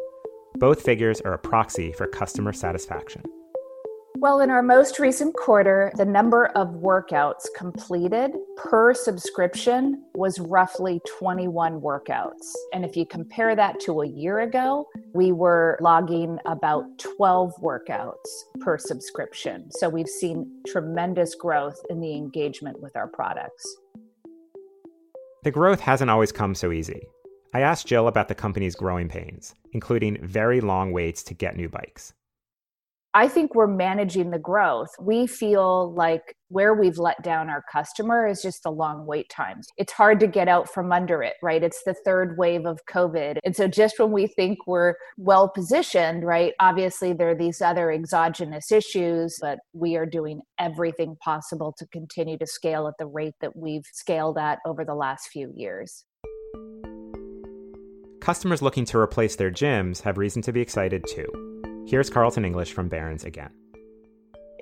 Both 0.60 0.84
figures 0.84 1.20
are 1.22 1.34
a 1.34 1.40
proxy 1.40 1.92
for 1.92 2.06
customer 2.06 2.54
satisfaction. 2.54 3.24
Well, 4.18 4.42
in 4.42 4.52
our 4.52 4.62
most 4.62 5.00
recent 5.00 5.34
quarter, 5.34 5.92
the 5.96 6.06
number 6.06 6.48
of 6.48 6.68
workouts 6.76 7.46
completed 7.56 8.32
per 8.56 8.94
subscription 8.94 10.04
was 10.14 10.40
roughly 10.40 11.02
21 11.18 11.80
workouts. 11.82 12.54
And 12.74 12.86
if 12.86 12.96
you 12.96 13.08
compare 13.08 13.56
that 13.56 13.80
to 13.82 14.02
a 14.02 14.08
year 14.08 14.42
ago, 14.42 14.86
we 15.14 15.32
were 15.32 15.80
logging 15.82 16.38
about 16.46 16.84
12 17.00 17.54
workouts 17.64 18.14
per 18.60 18.78
subscription. 18.78 19.72
So 19.72 19.90
we've 19.90 20.08
seen 20.08 20.52
tremendous 20.68 21.34
growth 21.34 21.80
in 21.90 22.00
the 22.00 22.14
engagement 22.14 22.80
with 22.82 22.96
our 22.96 23.08
products. 23.08 23.66
The 25.42 25.52
growth 25.52 25.80
hasn't 25.80 26.12
always 26.12 26.34
come 26.34 26.54
so 26.54 26.74
easy. 26.74 27.02
I 27.54 27.62
asked 27.62 27.88
Jill 27.88 28.10
about 28.10 28.28
the 28.28 28.36
company's 28.36 28.76
growing 28.76 29.08
pains, 29.08 29.56
including 29.72 30.18
very 30.22 30.60
long 30.60 30.92
waits 30.92 31.24
to 31.24 31.34
get 31.34 31.56
new 31.56 31.70
bikes. 31.70 32.12
I 33.16 33.28
think 33.28 33.56
we're 33.56 33.66
managing 33.66 34.30
the 34.30 34.38
growth. 34.38 34.90
We 35.00 35.26
feel 35.26 35.92
like 35.94 36.36
where 36.50 36.76
we've 36.76 37.00
let 37.00 37.24
down 37.24 37.50
our 37.50 37.64
customer 37.72 38.28
is 38.28 38.40
just 38.40 38.62
the 38.62 38.72
long 38.72 39.08
wait 39.08 39.30
times. 39.30 39.68
It's 39.78 39.92
hard 39.92 40.20
to 40.20 40.28
get 40.28 40.48
out 40.48 40.72
from 40.72 40.92
under 40.92 41.24
it, 41.24 41.34
right? 41.42 41.64
It's 41.64 41.82
the 41.84 41.96
third 42.06 42.38
wave 42.38 42.68
of 42.68 42.80
COVID. 42.88 43.40
And 43.44 43.56
so 43.56 43.68
just 43.68 43.98
when 43.98 44.12
we 44.12 44.28
think 44.28 44.60
we're 44.68 44.94
well 45.18 45.50
positioned, 45.50 46.24
right? 46.24 46.54
Obviously 46.60 47.14
there 47.14 47.30
are 47.30 47.36
these 47.36 47.62
other 47.62 47.92
exogenous 47.92 48.72
issues, 48.72 49.40
but 49.42 49.58
we 49.74 49.96
are 49.96 50.06
doing 50.06 50.42
everything 50.60 51.16
possible 51.20 51.74
to 51.80 51.88
continue 51.88 52.38
to 52.38 52.46
scale 52.46 52.88
at 52.88 52.94
the 53.00 53.08
rate 53.08 53.36
that 53.42 53.56
we've 53.56 53.86
scaled 53.92 54.38
at 54.38 54.60
over 54.68 54.86
the 54.86 54.96
last 54.96 55.30
few 55.30 55.52
years. 55.56 56.06
Customers 58.22 58.62
looking 58.62 58.86
to 58.86 59.00
replace 59.00 59.36
their 59.36 59.50
gyms 59.50 60.04
have 60.04 60.20
reason 60.20 60.44
to 60.44 60.54
be 60.54 60.62
excited 60.62 61.04
too. 61.08 61.59
Here's 61.90 62.08
Carleton 62.08 62.46
English 62.46 62.74
from 62.74 62.88
Barron's 62.88 63.24
again. 63.24 63.50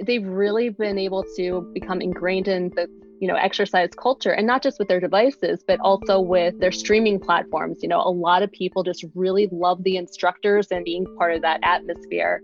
They've 0.02 0.26
really 0.26 0.70
been 0.70 0.98
able 0.98 1.26
to 1.36 1.70
become 1.74 2.00
ingrained 2.00 2.48
in 2.48 2.70
the 2.70 2.88
you 3.20 3.28
know 3.28 3.36
exercise 3.36 3.90
culture 4.02 4.32
and 4.32 4.48
not 4.48 4.64
just 4.64 4.80
with 4.80 4.88
their 4.88 5.02
devices 5.02 5.62
but 5.68 5.78
also 5.82 6.22
with 6.22 6.58
their 6.62 6.72
streaming 6.72 7.20
platforms. 7.20 7.80
You 7.82 7.90
know 7.90 8.00
a 8.00 8.10
lot 8.10 8.44
of 8.44 8.52
people 8.54 8.82
just 8.82 9.04
really 9.14 9.50
love 9.52 9.84
the 9.84 9.98
instructors 9.98 10.68
and 10.72 10.86
being 10.86 11.06
part 11.18 11.34
of 11.34 11.42
that 11.42 11.60
atmosphere. 11.64 12.42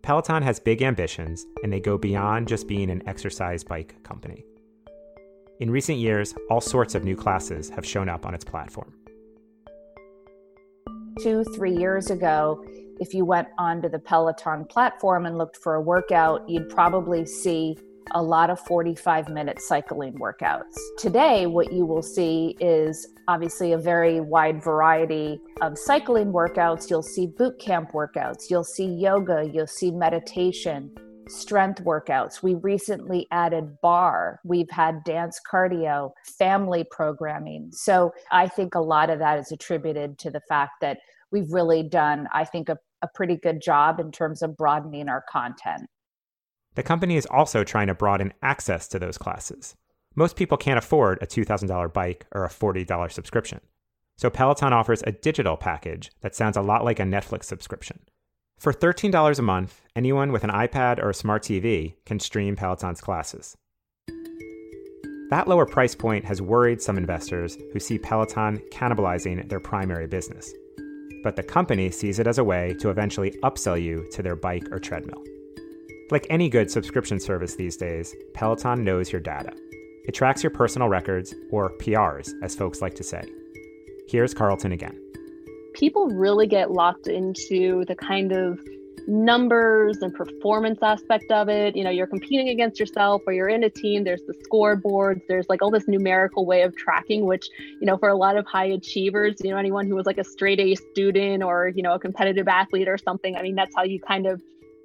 Peloton 0.00 0.42
has 0.42 0.58
big 0.58 0.80
ambitions 0.80 1.44
and 1.62 1.70
they 1.70 1.80
go 1.80 1.98
beyond 1.98 2.48
just 2.48 2.66
being 2.66 2.88
an 2.88 3.06
exercise 3.06 3.62
bike 3.62 4.02
company. 4.04 4.42
In 5.60 5.70
recent 5.70 5.98
years 5.98 6.34
all 6.48 6.62
sorts 6.62 6.94
of 6.94 7.04
new 7.04 7.14
classes 7.14 7.68
have 7.68 7.84
shown 7.84 8.08
up 8.08 8.24
on 8.24 8.32
its 8.32 8.44
platform. 8.44 8.94
Two 11.20 11.44
three 11.54 11.76
years 11.76 12.10
ago 12.10 12.64
if 13.00 13.14
you 13.14 13.24
went 13.24 13.48
onto 13.58 13.88
the 13.88 13.98
Peloton 13.98 14.64
platform 14.64 15.26
and 15.26 15.38
looked 15.38 15.56
for 15.58 15.74
a 15.74 15.80
workout, 15.80 16.48
you'd 16.48 16.68
probably 16.68 17.24
see 17.24 17.76
a 18.12 18.22
lot 18.22 18.50
of 18.50 18.58
45 18.60 19.28
minute 19.28 19.60
cycling 19.60 20.14
workouts. 20.14 20.76
Today, 20.98 21.46
what 21.46 21.72
you 21.72 21.84
will 21.84 22.02
see 22.02 22.56
is 22.60 23.06
obviously 23.28 23.72
a 23.72 23.78
very 23.78 24.20
wide 24.20 24.62
variety 24.62 25.38
of 25.60 25.78
cycling 25.78 26.32
workouts. 26.32 26.88
You'll 26.88 27.02
see 27.02 27.26
boot 27.26 27.58
camp 27.58 27.92
workouts, 27.92 28.50
you'll 28.50 28.64
see 28.64 28.86
yoga, 28.86 29.48
you'll 29.52 29.66
see 29.66 29.90
meditation, 29.90 30.90
strength 31.28 31.84
workouts. 31.84 32.42
We 32.42 32.54
recently 32.54 33.26
added 33.30 33.76
barre, 33.82 34.40
we've 34.44 34.70
had 34.70 35.04
dance 35.04 35.38
cardio, 35.50 36.12
family 36.38 36.84
programming. 36.90 37.70
So 37.72 38.12
I 38.32 38.48
think 38.48 38.74
a 38.74 38.80
lot 38.80 39.10
of 39.10 39.18
that 39.18 39.38
is 39.38 39.52
attributed 39.52 40.18
to 40.20 40.30
the 40.30 40.40
fact 40.48 40.72
that 40.80 40.98
we've 41.30 41.52
really 41.52 41.82
done, 41.82 42.26
I 42.32 42.44
think, 42.44 42.68
a 42.68 42.78
a 43.02 43.08
pretty 43.14 43.36
good 43.36 43.60
job 43.60 44.00
in 44.00 44.10
terms 44.12 44.42
of 44.42 44.56
broadening 44.56 45.08
our 45.08 45.24
content. 45.30 45.88
The 46.74 46.82
company 46.82 47.16
is 47.16 47.26
also 47.26 47.64
trying 47.64 47.88
to 47.88 47.94
broaden 47.94 48.32
access 48.42 48.88
to 48.88 48.98
those 48.98 49.18
classes. 49.18 49.74
Most 50.14 50.36
people 50.36 50.56
can't 50.56 50.78
afford 50.78 51.22
a 51.22 51.26
$2,000 51.26 51.92
bike 51.92 52.26
or 52.32 52.44
a 52.44 52.48
$40 52.48 53.10
subscription. 53.12 53.60
So 54.16 54.30
Peloton 54.30 54.72
offers 54.72 55.02
a 55.06 55.12
digital 55.12 55.56
package 55.56 56.10
that 56.22 56.34
sounds 56.34 56.56
a 56.56 56.62
lot 56.62 56.84
like 56.84 56.98
a 56.98 57.04
Netflix 57.04 57.44
subscription. 57.44 58.00
For 58.58 58.72
$13 58.72 59.38
a 59.38 59.42
month, 59.42 59.82
anyone 59.94 60.32
with 60.32 60.42
an 60.42 60.50
iPad 60.50 60.98
or 60.98 61.10
a 61.10 61.14
smart 61.14 61.44
TV 61.44 61.94
can 62.04 62.18
stream 62.18 62.56
Peloton's 62.56 63.00
classes. 63.00 63.56
That 65.30 65.46
lower 65.46 65.66
price 65.66 65.94
point 65.94 66.24
has 66.24 66.42
worried 66.42 66.82
some 66.82 66.96
investors 66.96 67.56
who 67.72 67.78
see 67.78 67.98
Peloton 67.98 68.60
cannibalizing 68.72 69.48
their 69.48 69.60
primary 69.60 70.06
business. 70.06 70.52
But 71.22 71.36
the 71.36 71.42
company 71.42 71.90
sees 71.90 72.18
it 72.18 72.26
as 72.26 72.38
a 72.38 72.44
way 72.44 72.74
to 72.80 72.90
eventually 72.90 73.32
upsell 73.42 73.80
you 73.80 74.06
to 74.12 74.22
their 74.22 74.36
bike 74.36 74.68
or 74.70 74.78
treadmill. 74.78 75.22
Like 76.10 76.26
any 76.30 76.48
good 76.48 76.70
subscription 76.70 77.20
service 77.20 77.54
these 77.54 77.76
days, 77.76 78.14
Peloton 78.34 78.82
knows 78.84 79.12
your 79.12 79.20
data. 79.20 79.52
It 80.06 80.14
tracks 80.14 80.42
your 80.42 80.50
personal 80.50 80.88
records, 80.88 81.34
or 81.50 81.76
PRs, 81.78 82.30
as 82.42 82.54
folks 82.54 82.80
like 82.80 82.94
to 82.94 83.04
say. 83.04 83.22
Here's 84.08 84.32
Carleton 84.32 84.72
again. 84.72 84.98
People 85.74 86.08
really 86.08 86.46
get 86.46 86.70
locked 86.70 87.08
into 87.08 87.84
the 87.84 87.94
kind 87.94 88.32
of 88.32 88.58
numbers 89.06 89.98
and 89.98 90.12
performance 90.14 90.78
aspect 90.82 91.30
of 91.30 91.48
it. 91.48 91.76
You 91.76 91.84
know, 91.84 91.90
you're 91.90 92.06
competing 92.06 92.48
against 92.48 92.80
yourself 92.80 93.22
or 93.26 93.32
you're 93.32 93.48
in 93.48 93.64
a 93.64 93.70
team, 93.70 94.04
there's 94.04 94.22
the 94.26 94.34
scoreboards, 94.48 95.20
there's 95.28 95.46
like 95.48 95.62
all 95.62 95.70
this 95.70 95.86
numerical 95.86 96.46
way 96.46 96.62
of 96.62 96.76
tracking, 96.76 97.26
which, 97.26 97.46
you 97.80 97.86
know, 97.86 97.96
for 97.98 98.08
a 98.08 98.16
lot 98.16 98.36
of 98.36 98.46
high 98.46 98.66
achievers, 98.66 99.36
you 99.42 99.50
know, 99.50 99.56
anyone 99.56 99.86
who 99.86 99.94
was 99.94 100.06
like 100.06 100.18
a 100.18 100.24
straight 100.24 100.60
A 100.60 100.74
student 100.74 101.42
or, 101.42 101.68
you 101.74 101.82
know, 101.82 101.94
a 101.94 101.98
competitive 101.98 102.48
athlete 102.48 102.88
or 102.88 102.98
something, 102.98 103.36
I 103.36 103.42
mean, 103.42 103.54
that's 103.54 103.74
how 103.76 103.84
you 103.84 104.00
kind 104.00 104.26
of 104.26 104.42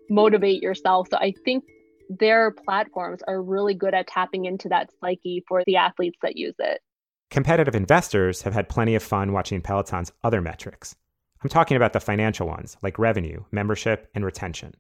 motivate 0.10 0.62
yourself. 0.62 1.08
So 1.10 1.18
I 1.18 1.34
think 1.46 1.64
their 2.10 2.52
platforms 2.52 3.22
are 3.28 3.42
really 3.42 3.74
good 3.74 3.94
at 3.94 4.08
tapping 4.08 4.46
into 4.46 4.70
that 4.70 4.90
psyche 5.00 5.44
for 5.48 5.64
the 5.66 5.78
athletes 5.78 6.18
that 6.22 6.36
use 6.36 6.56
it. 6.60 6.82
Competitive 7.30 7.74
investors 7.74 8.44
have 8.44 8.54
had 8.54 8.70
plenty 8.70 8.94
of 8.94 9.02
fun 9.02 9.32
watching 9.32 9.62
Peloton's 9.62 10.12
other 10.24 10.42
metrics. 10.42 10.96
I'm 11.44 11.50
talking 11.50 11.76
about 11.76 11.92
the 11.92 12.00
financial 12.00 12.48
ones 12.48 12.78
like 12.82 12.98
revenue, 12.98 13.44
membership, 13.52 14.10
and 14.16 14.24
retention. 14.24 14.76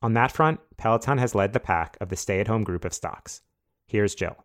On 0.00 0.14
that 0.14 0.32
front, 0.32 0.60
Peloton 0.78 1.18
has 1.18 1.34
led 1.34 1.52
the 1.52 1.60
pack 1.60 1.98
of 2.00 2.08
the 2.08 2.16
stay 2.16 2.40
at 2.40 2.48
home 2.48 2.64
group 2.64 2.86
of 2.86 2.94
stocks. 2.94 3.42
Here's 3.86 4.14
Jill. 4.14 4.36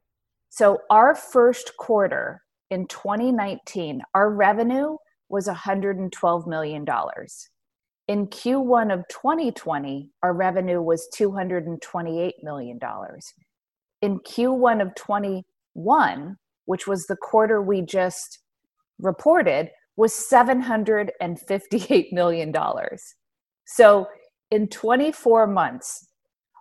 So, 0.50 0.80
our 0.90 1.16
first 1.16 1.78
quarter 1.78 2.42
in 2.70 2.86
2019, 2.88 4.02
our 4.14 4.30
revenue 4.30 4.98
was 5.30 5.48
$112 5.48 6.48
million. 6.48 6.86
In 8.08 8.28
Q1 8.28 8.94
of 8.94 9.08
2020, 9.08 10.10
our 10.24 10.34
revenue 10.34 10.82
was 10.82 11.08
$228 11.18 12.32
million. 12.44 12.80
In 14.02 14.20
Q1 14.20 14.82
of 14.82 14.96
21, 14.96 16.38
which 16.66 16.88
was 16.88 17.08
the 17.08 17.18
quarter 17.18 17.62
we 17.62 17.82
just 17.82 18.40
reported, 19.00 19.70
was 19.98 20.14
$758 20.32 22.14
million. 22.14 22.54
So 23.66 24.08
in 24.50 24.68
24 24.68 25.48
months, 25.48 26.08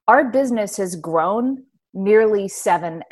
our 0.09 0.25
business 0.25 0.77
has 0.79 0.97
grown 0.97 1.65
nearly 1.95 2.49
7x. 2.49 3.03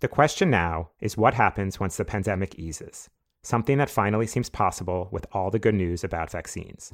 The 0.00 0.08
question 0.08 0.50
now 0.50 0.90
is 1.00 1.16
what 1.16 1.34
happens 1.34 1.80
once 1.80 1.96
the 1.96 2.04
pandemic 2.04 2.58
eases? 2.58 3.08
something 3.42 3.78
that 3.78 3.90
finally 3.90 4.26
seems 4.26 4.50
possible 4.50 5.08
with 5.10 5.26
all 5.32 5.50
the 5.50 5.58
good 5.58 5.74
news 5.74 6.04
about 6.04 6.30
vaccines. 6.30 6.92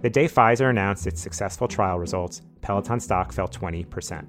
The 0.00 0.10
day 0.10 0.26
Pfizer 0.26 0.70
announced 0.70 1.06
its 1.06 1.20
successful 1.20 1.68
trial 1.68 1.98
results, 1.98 2.42
Peloton 2.60 3.00
stock 3.00 3.32
fell 3.32 3.48
20%. 3.48 4.26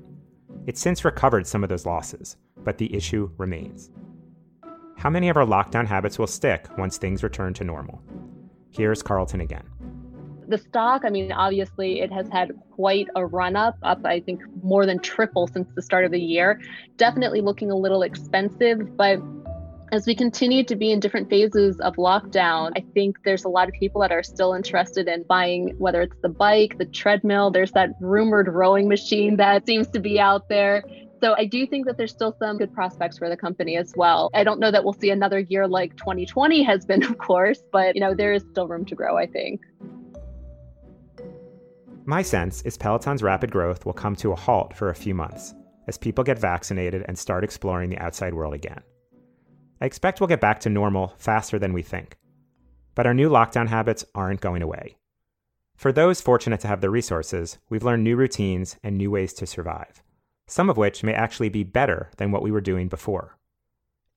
It's 0.68 0.82
since 0.82 1.06
recovered 1.06 1.48
some 1.48 1.63
of 1.63 1.70
those 1.70 1.86
losses, 1.86 2.38
but 2.63 2.78
the 2.78 2.94
issue 2.94 3.30
remains. 3.38 3.92
How 5.01 5.10
many 5.10 5.29
of 5.29 5.38
our 5.38 5.48
lockdown 5.48 5.88
habits 5.88 6.20
will 6.20 6.27
stick 6.27 6.67
once 6.77 7.00
things 7.00 7.24
return 7.24 7.55
to 7.55 7.63
normal? 7.63 8.03
Here's 8.70 9.01
Carleton 9.01 9.41
again. 9.41 9.63
The 10.48 10.60
stock, 10.60 11.01
I 11.03 11.10
mean, 11.10 11.31
obviously, 11.31 12.01
it 12.01 12.12
has 12.12 12.29
had 12.29 12.51
quite 12.70 13.08
a 13.15 13.25
run 13.25 13.55
up, 13.55 13.79
up, 13.81 14.05
I 14.05 14.20
think, 14.20 14.43
more 14.62 14.86
than 14.86 15.00
triple 15.00 15.48
since 15.48 15.67
the 15.74 15.81
start 15.81 16.05
of 16.05 16.12
the 16.12 16.22
year. 16.22 16.62
Definitely 16.98 17.41
looking 17.41 17.72
a 17.72 17.75
little 17.75 18.03
expensive, 18.03 18.96
but 18.96 19.20
as 19.91 20.05
we 20.05 20.13
continue 20.13 20.63
to 20.65 20.75
be 20.75 20.91
in 20.91 21.00
different 21.00 21.31
phases 21.31 21.79
of 21.79 21.96
lockdown, 21.96 22.72
I 22.77 22.86
think 22.93 23.24
there's 23.25 23.43
a 23.43 23.50
lot 23.50 23.70
of 23.70 23.74
people 23.74 24.01
that 24.01 24.12
are 24.12 24.22
still 24.22 24.53
interested 24.53 25.08
in 25.08 25.24
buying, 25.24 25.74
whether 25.79 26.03
it's 26.03 26.17
the 26.22 26.29
bike, 26.29 26.77
the 26.77 26.86
treadmill, 26.86 27.50
there's 27.50 27.72
that 27.72 27.89
rumored 28.01 28.50
rowing 28.50 28.88
machine 28.88 29.38
that 29.38 29.65
seems 29.65 29.88
to 29.88 30.00
be 30.00 30.20
out 30.20 30.48
there. 30.48 30.84
So 31.22 31.36
I 31.38 31.46
do 31.46 31.68
think 31.68 31.86
that 31.86 31.98
there's 31.98 32.12
still 32.12 32.36
some 32.40 32.58
good 32.58 32.74
prospects 32.74 33.20
for 33.20 33.30
the 33.30 33.38
company 33.38 33.78
as 33.78 33.94
well. 33.96 34.32
I 34.34 34.44
don't 34.44 34.60
know 34.60 34.72
that 34.72 34.84
we'll 34.84 34.94
see 34.94 35.12
another 35.12 35.40
year 35.40 35.68
like 35.68 35.96
2020 35.98 36.63
has 36.63 36.84
been, 36.84 37.04
of 37.12 37.18
course, 37.20 37.62
but 37.72 37.94
you 37.96 38.01
know, 38.01 38.16
there 38.16 38.34
is 38.34 38.44
still 38.51 38.68
room 38.68 38.86
to 38.86 38.96
grow, 38.96 39.18
I 39.18 39.28
think. 39.28 39.62
My 42.05 42.24
sense 42.24 42.64
is 42.64 42.77
Peloton's 42.77 43.22
rapid 43.22 43.51
growth 43.51 43.86
will 43.86 43.94
come 43.94 44.16
to 44.18 44.31
a 44.31 44.36
halt 44.36 44.75
for 44.75 44.90
a 44.90 44.96
few 44.96 45.14
months 45.14 45.53
as 45.88 45.98
people 45.98 46.24
get 46.24 46.40
vaccinated 46.40 47.05
and 47.07 47.18
start 47.18 47.44
exploring 47.44 47.92
the 47.92 48.00
outside 48.00 48.34
world 48.34 48.55
again. 48.55 48.81
I 49.79 49.86
expect 49.86 50.20
we'll 50.20 50.27
get 50.27 50.42
back 50.42 50.60
to 50.62 50.70
normal 50.70 51.14
faster 51.18 51.60
than 51.60 51.74
we 51.74 51.84
think. 51.84 52.18
But 52.96 53.05
our 53.05 53.14
new 53.14 53.29
lockdown 53.29 53.68
habits 53.68 54.05
aren't 54.16 54.42
going 54.42 54.62
away. 54.64 54.98
For 55.75 55.92
those 55.92 56.22
fortunate 56.22 56.60
to 56.62 56.68
have 56.68 56.81
the 56.81 56.90
resources, 56.90 57.60
we've 57.70 57.84
learned 57.84 58.03
new 58.03 58.16
routines 58.16 58.77
and 58.84 58.98
new 58.98 59.10
ways 59.10 59.34
to 59.34 59.48
survive, 59.48 60.03
some 60.51 60.70
of 60.70 60.75
which 60.75 61.01
may 61.01 61.14
actually 61.14 61.48
be 61.48 61.64
better 61.64 62.11
than 62.18 62.29
what 62.29 62.42
we 62.42 62.51
were 62.51 62.59
doing 62.59 62.90
before. 62.90 63.37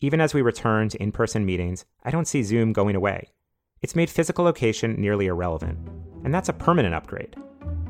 Even 0.01 0.21
as 0.21 0.35
we 0.35 0.43
return 0.43 0.89
to 0.89 1.01
in 1.01 1.13
person 1.13 1.47
meetings, 1.47 1.85
I 2.03 2.11
don't 2.11 2.27
see 2.27 2.43
Zoom 2.43 2.73
going 2.73 2.97
away. 2.97 3.31
It's 3.83 3.95
made 3.95 4.11
physical 4.11 4.45
location 4.45 5.01
nearly 5.01 5.27
irrelevant, 5.27 5.79
and 6.25 6.35
that's 6.35 6.49
a 6.49 6.53
permanent 6.53 6.93
upgrade. 6.93 7.37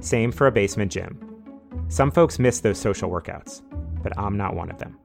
Same 0.01 0.31
for 0.31 0.47
a 0.47 0.53
basement 0.53 0.93
gym. 0.93 1.43
Some 1.89 2.11
folks 2.11 2.39
miss 2.39 2.61
those 2.61 2.79
social 2.79 3.11
workouts, 3.11 3.63
but 4.03 4.13
I'm 4.19 4.37
not 4.37 4.55
one 4.55 4.71
of 4.71 4.77
them. 4.77 4.99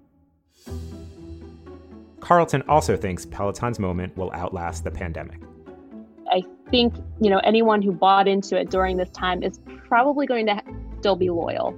Carleton 2.19 2.63
also 2.67 2.97
thinks 2.97 3.25
Peloton's 3.25 3.79
moment 3.79 4.17
will 4.17 4.33
outlast 4.33 4.83
the 4.83 4.91
pandemic. 4.91 5.39
I 6.29 6.43
think, 6.69 6.93
you 7.21 7.29
know, 7.29 7.39
anyone 7.45 7.81
who 7.81 7.93
bought 7.93 8.27
into 8.27 8.59
it 8.59 8.69
during 8.69 8.97
this 8.97 9.09
time 9.11 9.43
is 9.43 9.61
probably 9.87 10.27
going 10.27 10.45
to 10.47 10.61
still 10.99 11.15
be 11.15 11.29
loyal. 11.29 11.73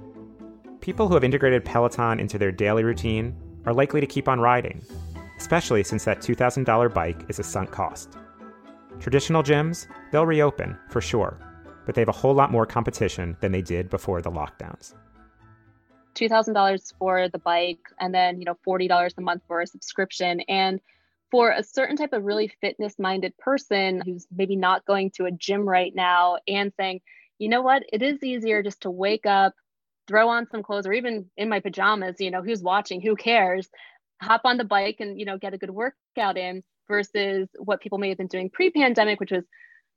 People 0.82 1.06
who 1.06 1.14
have 1.14 1.22
integrated 1.22 1.64
Peloton 1.64 2.18
into 2.18 2.38
their 2.38 2.50
daily 2.50 2.82
routine 2.82 3.36
are 3.66 3.72
likely 3.72 4.00
to 4.00 4.06
keep 4.06 4.26
on 4.26 4.40
riding, 4.40 4.84
especially 5.38 5.84
since 5.84 6.04
that 6.04 6.18
$2,000 6.18 6.92
bike 6.92 7.24
is 7.28 7.38
a 7.38 7.44
sunk 7.44 7.70
cost. 7.70 8.18
Traditional 8.98 9.44
gyms, 9.44 9.86
they'll 10.10 10.26
reopen, 10.26 10.76
for 10.90 11.00
sure, 11.00 11.38
but 11.86 11.94
they 11.94 12.00
have 12.00 12.08
a 12.08 12.12
whole 12.12 12.34
lot 12.34 12.50
more 12.50 12.66
competition 12.66 13.36
than 13.40 13.52
they 13.52 13.62
did 13.62 13.90
before 13.90 14.20
the 14.20 14.30
lockdowns. 14.32 14.94
$2,000 16.16 16.92
for 16.98 17.28
the 17.28 17.38
bike 17.38 17.78
and 18.00 18.12
then, 18.12 18.40
you 18.40 18.44
know, 18.44 18.58
$40 18.66 19.16
a 19.16 19.20
month 19.20 19.42
for 19.46 19.60
a 19.60 19.66
subscription. 19.68 20.40
And 20.48 20.80
for 21.30 21.52
a 21.52 21.62
certain 21.62 21.96
type 21.96 22.12
of 22.12 22.24
really 22.24 22.52
fitness 22.60 22.98
minded 22.98 23.38
person 23.38 24.02
who's 24.04 24.26
maybe 24.36 24.56
not 24.56 24.84
going 24.84 25.12
to 25.12 25.26
a 25.26 25.30
gym 25.30 25.60
right 25.60 25.94
now 25.94 26.38
and 26.48 26.72
saying, 26.76 27.02
you 27.38 27.48
know 27.48 27.62
what, 27.62 27.84
it 27.92 28.02
is 28.02 28.20
easier 28.24 28.64
just 28.64 28.82
to 28.82 28.90
wake 28.90 29.26
up, 29.26 29.54
throw 30.12 30.28
on 30.28 30.46
some 30.50 30.62
clothes, 30.62 30.86
or 30.86 30.92
even 30.92 31.30
in 31.38 31.48
my 31.48 31.60
pajamas, 31.60 32.16
you 32.20 32.30
know, 32.30 32.42
who's 32.42 32.62
watching, 32.62 33.00
who 33.00 33.16
cares, 33.16 33.68
hop 34.20 34.42
on 34.44 34.58
the 34.58 34.64
bike 34.64 34.96
and, 35.00 35.18
you 35.18 35.24
know, 35.24 35.38
get 35.38 35.54
a 35.54 35.58
good 35.58 35.70
workout 35.70 36.36
in 36.36 36.62
versus 36.86 37.48
what 37.58 37.80
people 37.80 37.96
may 37.98 38.10
have 38.10 38.18
been 38.18 38.26
doing 38.26 38.50
pre 38.50 38.70
pandemic, 38.70 39.20
which 39.20 39.30
was 39.32 39.44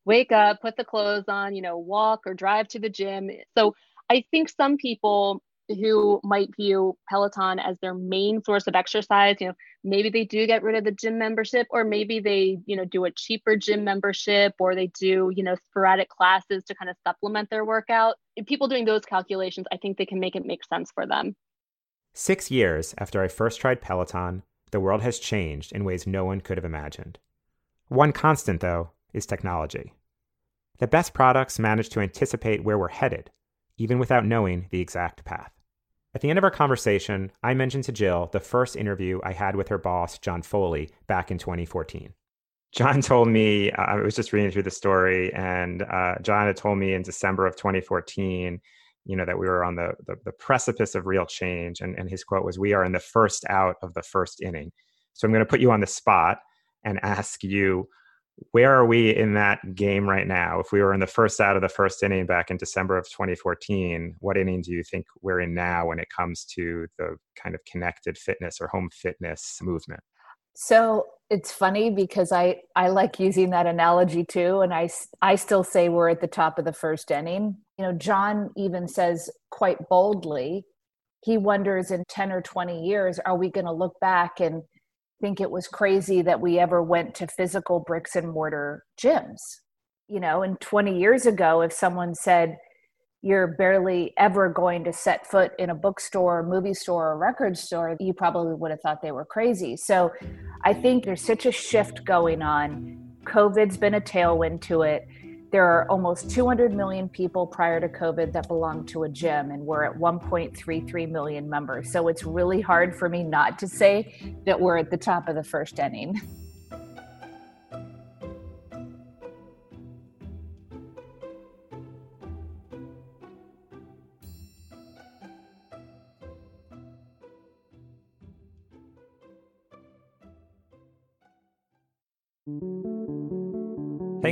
wake 0.06 0.32
up, 0.32 0.62
put 0.62 0.78
the 0.78 0.86
clothes 0.86 1.26
on, 1.28 1.54
you 1.54 1.62
know, 1.62 1.78
walk 1.78 2.22
or 2.26 2.34
drive 2.34 2.68
to 2.70 2.80
the 2.80 2.90
gym. 2.90 3.30
So 3.58 3.76
I 4.10 4.24
think 4.32 4.50
some 4.50 4.78
people 4.78 5.44
who 5.68 6.22
might 6.24 6.56
view 6.56 6.98
Peloton 7.10 7.60
as 7.60 7.76
their 7.82 7.96
main 7.96 8.42
source 8.44 8.68
of 8.68 8.76
exercise, 8.76 9.36
you 9.42 9.48
know, 9.48 9.54
maybe 9.84 10.10
they 10.10 10.24
do 10.24 10.48
get 10.48 10.64
rid 10.64 10.76
of 10.76 10.84
the 10.86 10.92
gym 10.92 11.18
membership 11.18 11.68
or 11.72 11.84
maybe 11.84 12.20
they, 12.20 12.60
you 12.66 12.78
know, 12.78 12.86
do 12.86 13.04
a 13.06 13.12
cheaper 13.12 13.58
gym 13.58 13.84
membership 13.84 14.54
or 14.60 14.76
they 14.76 14.92
do, 15.00 15.32
you 15.36 15.44
know, 15.44 15.56
sporadic 15.70 16.08
classes 16.10 16.64
to 16.66 16.76
kind 16.76 16.90
of 16.90 16.96
supplement 17.06 17.50
their 17.50 17.66
workout. 17.66 18.16
People 18.48 18.68
doing 18.68 18.86
those 18.86 19.06
calculations, 19.06 19.68
I 19.72 19.78
think 19.78 19.98
they 19.98 20.06
can 20.06 20.20
make 20.20 20.36
it 20.36 20.46
make 20.46 20.64
sense 20.66 20.92
for 20.92 21.06
them. 21.08 21.36
6 22.14 22.52
years 22.52 22.94
after 22.98 23.22
I 23.22 23.28
first 23.28 23.60
tried 23.60 23.82
Peloton, 23.82 24.44
the 24.72 24.80
world 24.80 25.02
has 25.02 25.20
changed 25.20 25.72
in 25.72 25.86
ways 25.86 26.06
no 26.06 26.26
one 26.26 26.42
could 26.42 26.58
have 26.58 26.66
imagined. 26.66 27.20
One 27.88 28.12
constant 28.12 28.62
though 28.62 28.92
is 29.14 29.26
technology. 29.26 29.94
The 30.80 30.88
best 30.88 31.14
products 31.14 31.60
manage 31.60 31.90
to 31.90 32.02
anticipate 32.02 32.64
where 32.64 32.78
we're 32.78 32.90
headed 32.90 33.32
even 33.78 34.00
without 34.00 34.26
knowing 34.26 34.68
the 34.70 34.80
exact 34.80 35.26
path. 35.26 35.52
At 36.14 36.22
the 36.22 36.30
end 36.30 36.38
of 36.38 36.46
our 36.46 36.52
conversation, 36.52 37.32
I 37.44 37.54
mentioned 37.54 37.84
to 37.86 37.92
Jill 37.92 38.30
the 38.32 38.40
first 38.40 38.78
interview 38.78 39.20
I 39.24 39.34
had 39.34 39.58
with 39.58 39.68
her 39.68 39.78
boss, 39.78 40.18
John 40.18 40.42
Foley, 40.42 40.90
back 41.08 41.30
in 41.30 41.38
2014. 41.38 42.14
John 42.76 43.02
told 43.02 43.30
me, 43.30 43.72
uh, 43.72 43.82
I 43.82 43.96
was 43.96 44.16
just 44.16 44.34
reading 44.34 44.52
through 44.52 44.64
the 44.64 44.72
story, 44.72 45.34
and 45.34 45.82
uh, 45.84 46.16
John 46.22 46.46
had 46.46 46.58
told 46.58 46.78
me 46.78 46.94
in 46.94 47.04
December 47.04 47.48
of 47.48 47.56
2014, 47.56 48.60
you 49.06 49.16
know, 49.16 49.26
that 49.26 49.40
we 49.40 49.48
were 49.48 49.64
on 49.64 49.76
the, 49.76 49.94
the, 50.06 50.16
the 50.26 50.32
precipice 50.34 50.94
of 50.94 51.06
real 51.06 51.26
change. 51.26 51.80
And, 51.80 51.98
and 51.98 52.10
his 52.10 52.24
quote 52.24 52.44
was, 52.44 52.60
We 52.60 52.74
are 52.74 52.84
in 52.84 52.92
the 52.92 53.00
first 53.00 53.46
out 53.50 53.76
of 53.82 53.94
the 53.94 54.02
first 54.02 54.42
inning. 54.42 54.72
So 55.14 55.26
I'm 55.26 55.32
going 55.32 55.46
to 55.46 55.50
put 55.50 55.62
you 55.62 55.72
on 55.72 55.80
the 55.80 55.88
spot 55.88 56.40
and 56.84 57.00
ask 57.02 57.44
you, 57.44 57.88
where 58.52 58.74
are 58.74 58.86
we 58.86 59.16
in 59.16 59.36
that 59.36 59.76
game 59.76 60.10
right 60.10 60.28
now? 60.28 60.60
If 60.60 60.74
we 60.74 60.82
were 60.82 60.94
in 60.94 61.00
the 61.00 61.08
first 61.08 61.40
out 61.40 61.56
of 61.56 61.62
the 61.62 61.70
first 61.70 62.04
inning 62.04 62.26
back 62.26 62.52
in 62.52 62.58
December 62.58 62.98
of 62.98 63.06
2014, 63.10 64.16
what 64.20 64.36
inning 64.36 64.62
do 64.62 64.72
you 64.72 64.84
think 64.84 65.06
we're 65.22 65.40
in 65.40 65.54
now 65.54 65.88
when 65.88 66.00
it 66.00 66.10
comes 66.16 66.44
to 66.56 66.88
the 66.98 67.16
kind 67.42 67.56
of 67.56 67.62
connected 67.64 68.18
fitness 68.18 68.58
or 68.60 68.68
home 68.68 68.90
fitness 68.92 69.60
movement? 69.62 70.02
So 70.54 71.06
it's 71.30 71.52
funny 71.52 71.90
because 71.90 72.32
I 72.32 72.62
I 72.76 72.90
like 72.90 73.20
using 73.20 73.50
that 73.52 73.66
analogy 73.66 74.24
too, 74.24 74.62
and 74.62 74.74
I 74.74 74.90
I 75.22 75.36
still 75.36 75.64
say 75.64 75.90
we're 75.90 76.10
at 76.10 76.22
the 76.22 76.28
top 76.28 76.60
of 76.60 76.66
the 76.66 76.74
first 76.74 77.12
inning. 77.12 77.58
You 77.78 77.86
know, 77.86 77.94
John 77.94 78.52
even 78.56 78.88
says 78.88 79.30
quite 79.50 79.90
boldly, 79.90 80.66
he 81.24 81.38
wonders 81.38 81.92
in 81.92 82.04
ten 82.08 82.32
or 82.32 82.42
twenty 82.42 82.86
years, 82.86 83.20
are 83.20 83.38
we 83.38 83.50
going 83.50 83.66
to 83.66 83.72
look 83.72 84.00
back 84.00 84.40
and 84.40 84.64
think 85.22 85.42
it 85.42 85.50
was 85.52 85.68
crazy 85.68 86.22
that 86.22 86.42
we 86.42 86.60
ever 86.60 86.84
went 86.84 87.16
to 87.16 87.28
physical 87.28 87.80
bricks 87.80 88.16
and 88.16 88.32
mortar 88.32 88.84
gyms? 89.02 89.40
You 90.08 90.20
know, 90.20 90.44
and 90.44 90.60
twenty 90.62 91.00
years 91.00 91.26
ago, 91.26 91.62
if 91.62 91.74
someone 91.74 92.14
said 92.16 92.58
you're 93.26 93.48
barely 93.48 94.14
ever 94.18 94.48
going 94.50 94.84
to 94.84 94.94
set 94.94 95.26
foot 95.26 95.52
in 95.58 95.72
a 95.72 95.76
bookstore, 95.76 96.44
movie 96.44 96.76
store, 96.76 97.14
or 97.14 97.18
record 97.18 97.58
store, 97.58 97.98
you 98.00 98.14
probably 98.14 98.54
would 98.54 98.70
have 98.70 98.80
thought 98.82 99.02
they 99.02 99.12
were 99.12 99.26
crazy. 99.26 99.76
So 99.76 100.14
I 100.64 100.76
think 100.76 101.06
there's 101.06 101.24
such 101.24 101.48
a 101.48 101.52
shift 101.52 102.06
going 102.06 102.44
on. 102.44 103.00
COVID's 103.24 103.78
been 103.78 103.96
a 103.96 104.00
tailwind 104.00 104.62
to 104.62 104.84
it. 104.84 105.08
There 105.52 105.66
are 105.66 105.90
almost 105.90 106.30
200 106.30 106.72
million 106.72 107.10
people 107.10 107.48
prior 107.48 107.80
to 107.80 107.90
COVID 107.90 108.32
that 108.34 108.48
belong 108.48 108.86
to 108.88 109.06
a 109.06 109.10
gym, 109.10 109.50
and 109.50 109.66
we're 109.66 109.86
at 109.86 109.98
1.33 109.98 111.10
million 111.10 111.50
members. 111.50 111.92
So 111.92 112.08
it's 112.10 112.24
really 112.24 112.62
hard 112.62 112.96
for 112.96 113.10
me 113.10 113.24
not 113.24 113.58
to 113.58 113.68
say 113.68 114.38
that 114.46 114.62
we're 114.62 114.78
at 114.78 114.92
the 114.92 114.98
top 114.98 115.28
of 115.28 115.34
the 115.34 115.44
first 115.44 115.80
inning. 115.80 116.22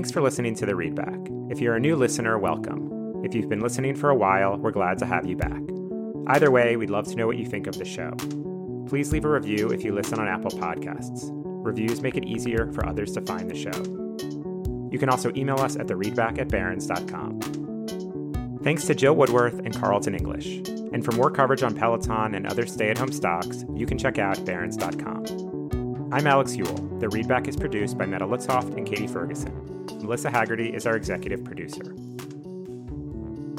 Thanks 0.04 0.12
for 0.12 0.22
listening 0.22 0.54
to 0.56 0.66
the 0.66 0.74
Readback. 0.74 1.50
If 1.50 1.62
you're 1.62 1.78
a 1.78 1.80
new 1.80 1.96
listener, 1.96 2.38
welcome. 2.38 3.24
If 3.24 3.34
you've 3.34 3.48
been 3.48 3.62
listening 3.62 3.96
for 3.96 4.10
a 4.10 4.16
while, 4.16 4.58
we're 4.58 4.72
glad 4.72 4.98
to 4.98 5.06
have 5.06 5.26
you 5.26 5.38
back. 5.38 5.62
Either 6.28 6.52
way, 6.52 6.76
we'd 6.76 6.90
love 6.90 7.08
to 7.08 7.16
know 7.16 7.26
what 7.26 7.38
you 7.38 7.46
think 7.46 7.68
of 7.68 7.78
the 7.78 7.86
show. 7.86 8.12
Please 8.86 9.14
leave 9.14 9.24
a 9.24 9.30
review 9.30 9.70
if 9.70 9.82
you 9.82 9.94
listen 9.94 10.20
on 10.20 10.28
Apple 10.28 10.52
Podcasts. 10.52 11.30
Reviews 11.32 12.02
make 12.02 12.18
it 12.18 12.26
easier 12.26 12.70
for 12.74 12.86
others 12.86 13.14
to 13.14 13.22
find 13.22 13.50
the 13.50 13.56
show. 13.56 13.72
You 14.92 15.00
can 15.00 15.08
also 15.08 15.32
email 15.38 15.62
us 15.62 15.78
at 15.78 15.88
thereadback 15.88 16.38
at 16.38 16.50
barrons.com. 16.50 17.40
Thanks 18.62 18.86
to 18.88 18.96
Jill 18.96 19.16
Woodworth 19.16 19.60
and 19.60 19.74
Carleton 19.74 20.16
English. 20.16 20.58
And 20.92 21.06
for 21.06 21.14
more 21.14 21.32
coverage 21.32 21.64
on 21.64 21.76
Peloton 21.76 22.36
and 22.36 22.46
other 22.46 22.66
stay 22.66 22.90
at 22.90 22.98
home 22.98 23.14
stocks, 23.14 23.64
you 23.74 23.86
can 23.86 23.98
check 23.98 24.20
out 24.20 24.44
barrons.com. 24.44 26.10
I'm 26.12 26.28
Alex 26.28 26.58
Eule. 26.58 27.00
The 27.00 27.08
Readback 27.08 27.48
is 27.48 27.56
produced 27.56 27.98
by 27.98 28.06
Meta 28.06 28.28
Lutzhoff 28.28 28.76
and 28.76 28.86
Katie 28.86 29.08
Ferguson. 29.08 29.73
Melissa 30.04 30.30
Haggerty 30.30 30.68
is 30.68 30.86
our 30.86 30.98
executive 30.98 31.46
producer. 31.46 31.96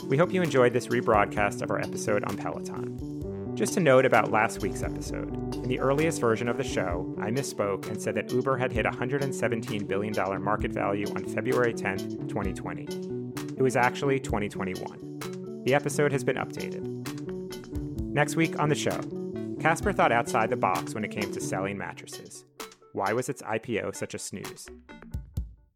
We 0.07 0.18
hope 0.18 0.30
you 0.30 0.42
enjoyed 0.42 0.74
this 0.74 0.88
rebroadcast 0.88 1.62
of 1.62 1.70
our 1.70 1.80
episode 1.80 2.22
on 2.24 2.37
Peloton. 2.37 3.57
Just 3.57 3.78
a 3.78 3.80
note 3.80 4.04
about 4.04 4.30
last 4.30 4.61
week's 4.61 4.83
episode. 4.83 5.54
In 5.54 5.68
the 5.68 5.80
earliest 5.80 6.20
version 6.20 6.50
of 6.50 6.59
the 6.59 6.62
show, 6.62 7.16
I 7.18 7.30
misspoke 7.30 7.88
and 7.88 8.00
said 8.00 8.14
that 8.16 8.30
Uber 8.30 8.59
had 8.59 8.72
hit 8.72 8.85
$117 8.85 9.88
billion 9.88 10.44
market 10.44 10.70
value 10.70 11.07
on 11.16 11.24
February 11.24 11.72
10, 11.72 12.28
2020. 12.28 12.83
It 13.57 13.62
was 13.62 13.74
actually 13.74 14.20
2021. 14.20 15.62
The 15.64 15.72
episode 15.72 16.12
has 16.12 16.22
been 16.22 16.37
updated. 16.37 16.85
Next 18.02 18.37
week 18.37 18.59
on 18.59 18.68
the 18.68 18.74
show, 18.74 19.00
Casper 19.61 19.94
thought 19.94 20.12
outside 20.12 20.50
the 20.50 20.57
box 20.57 20.92
when 20.92 21.04
it 21.04 21.11
came 21.11 21.33
to 21.33 21.40
selling 21.40 21.78
mattresses. 21.78 22.44
Why 22.92 23.14
was 23.14 23.30
its 23.30 23.40
IPO 23.40 23.96
such 23.96 24.12
a 24.12 24.18
snooze? 24.18 24.68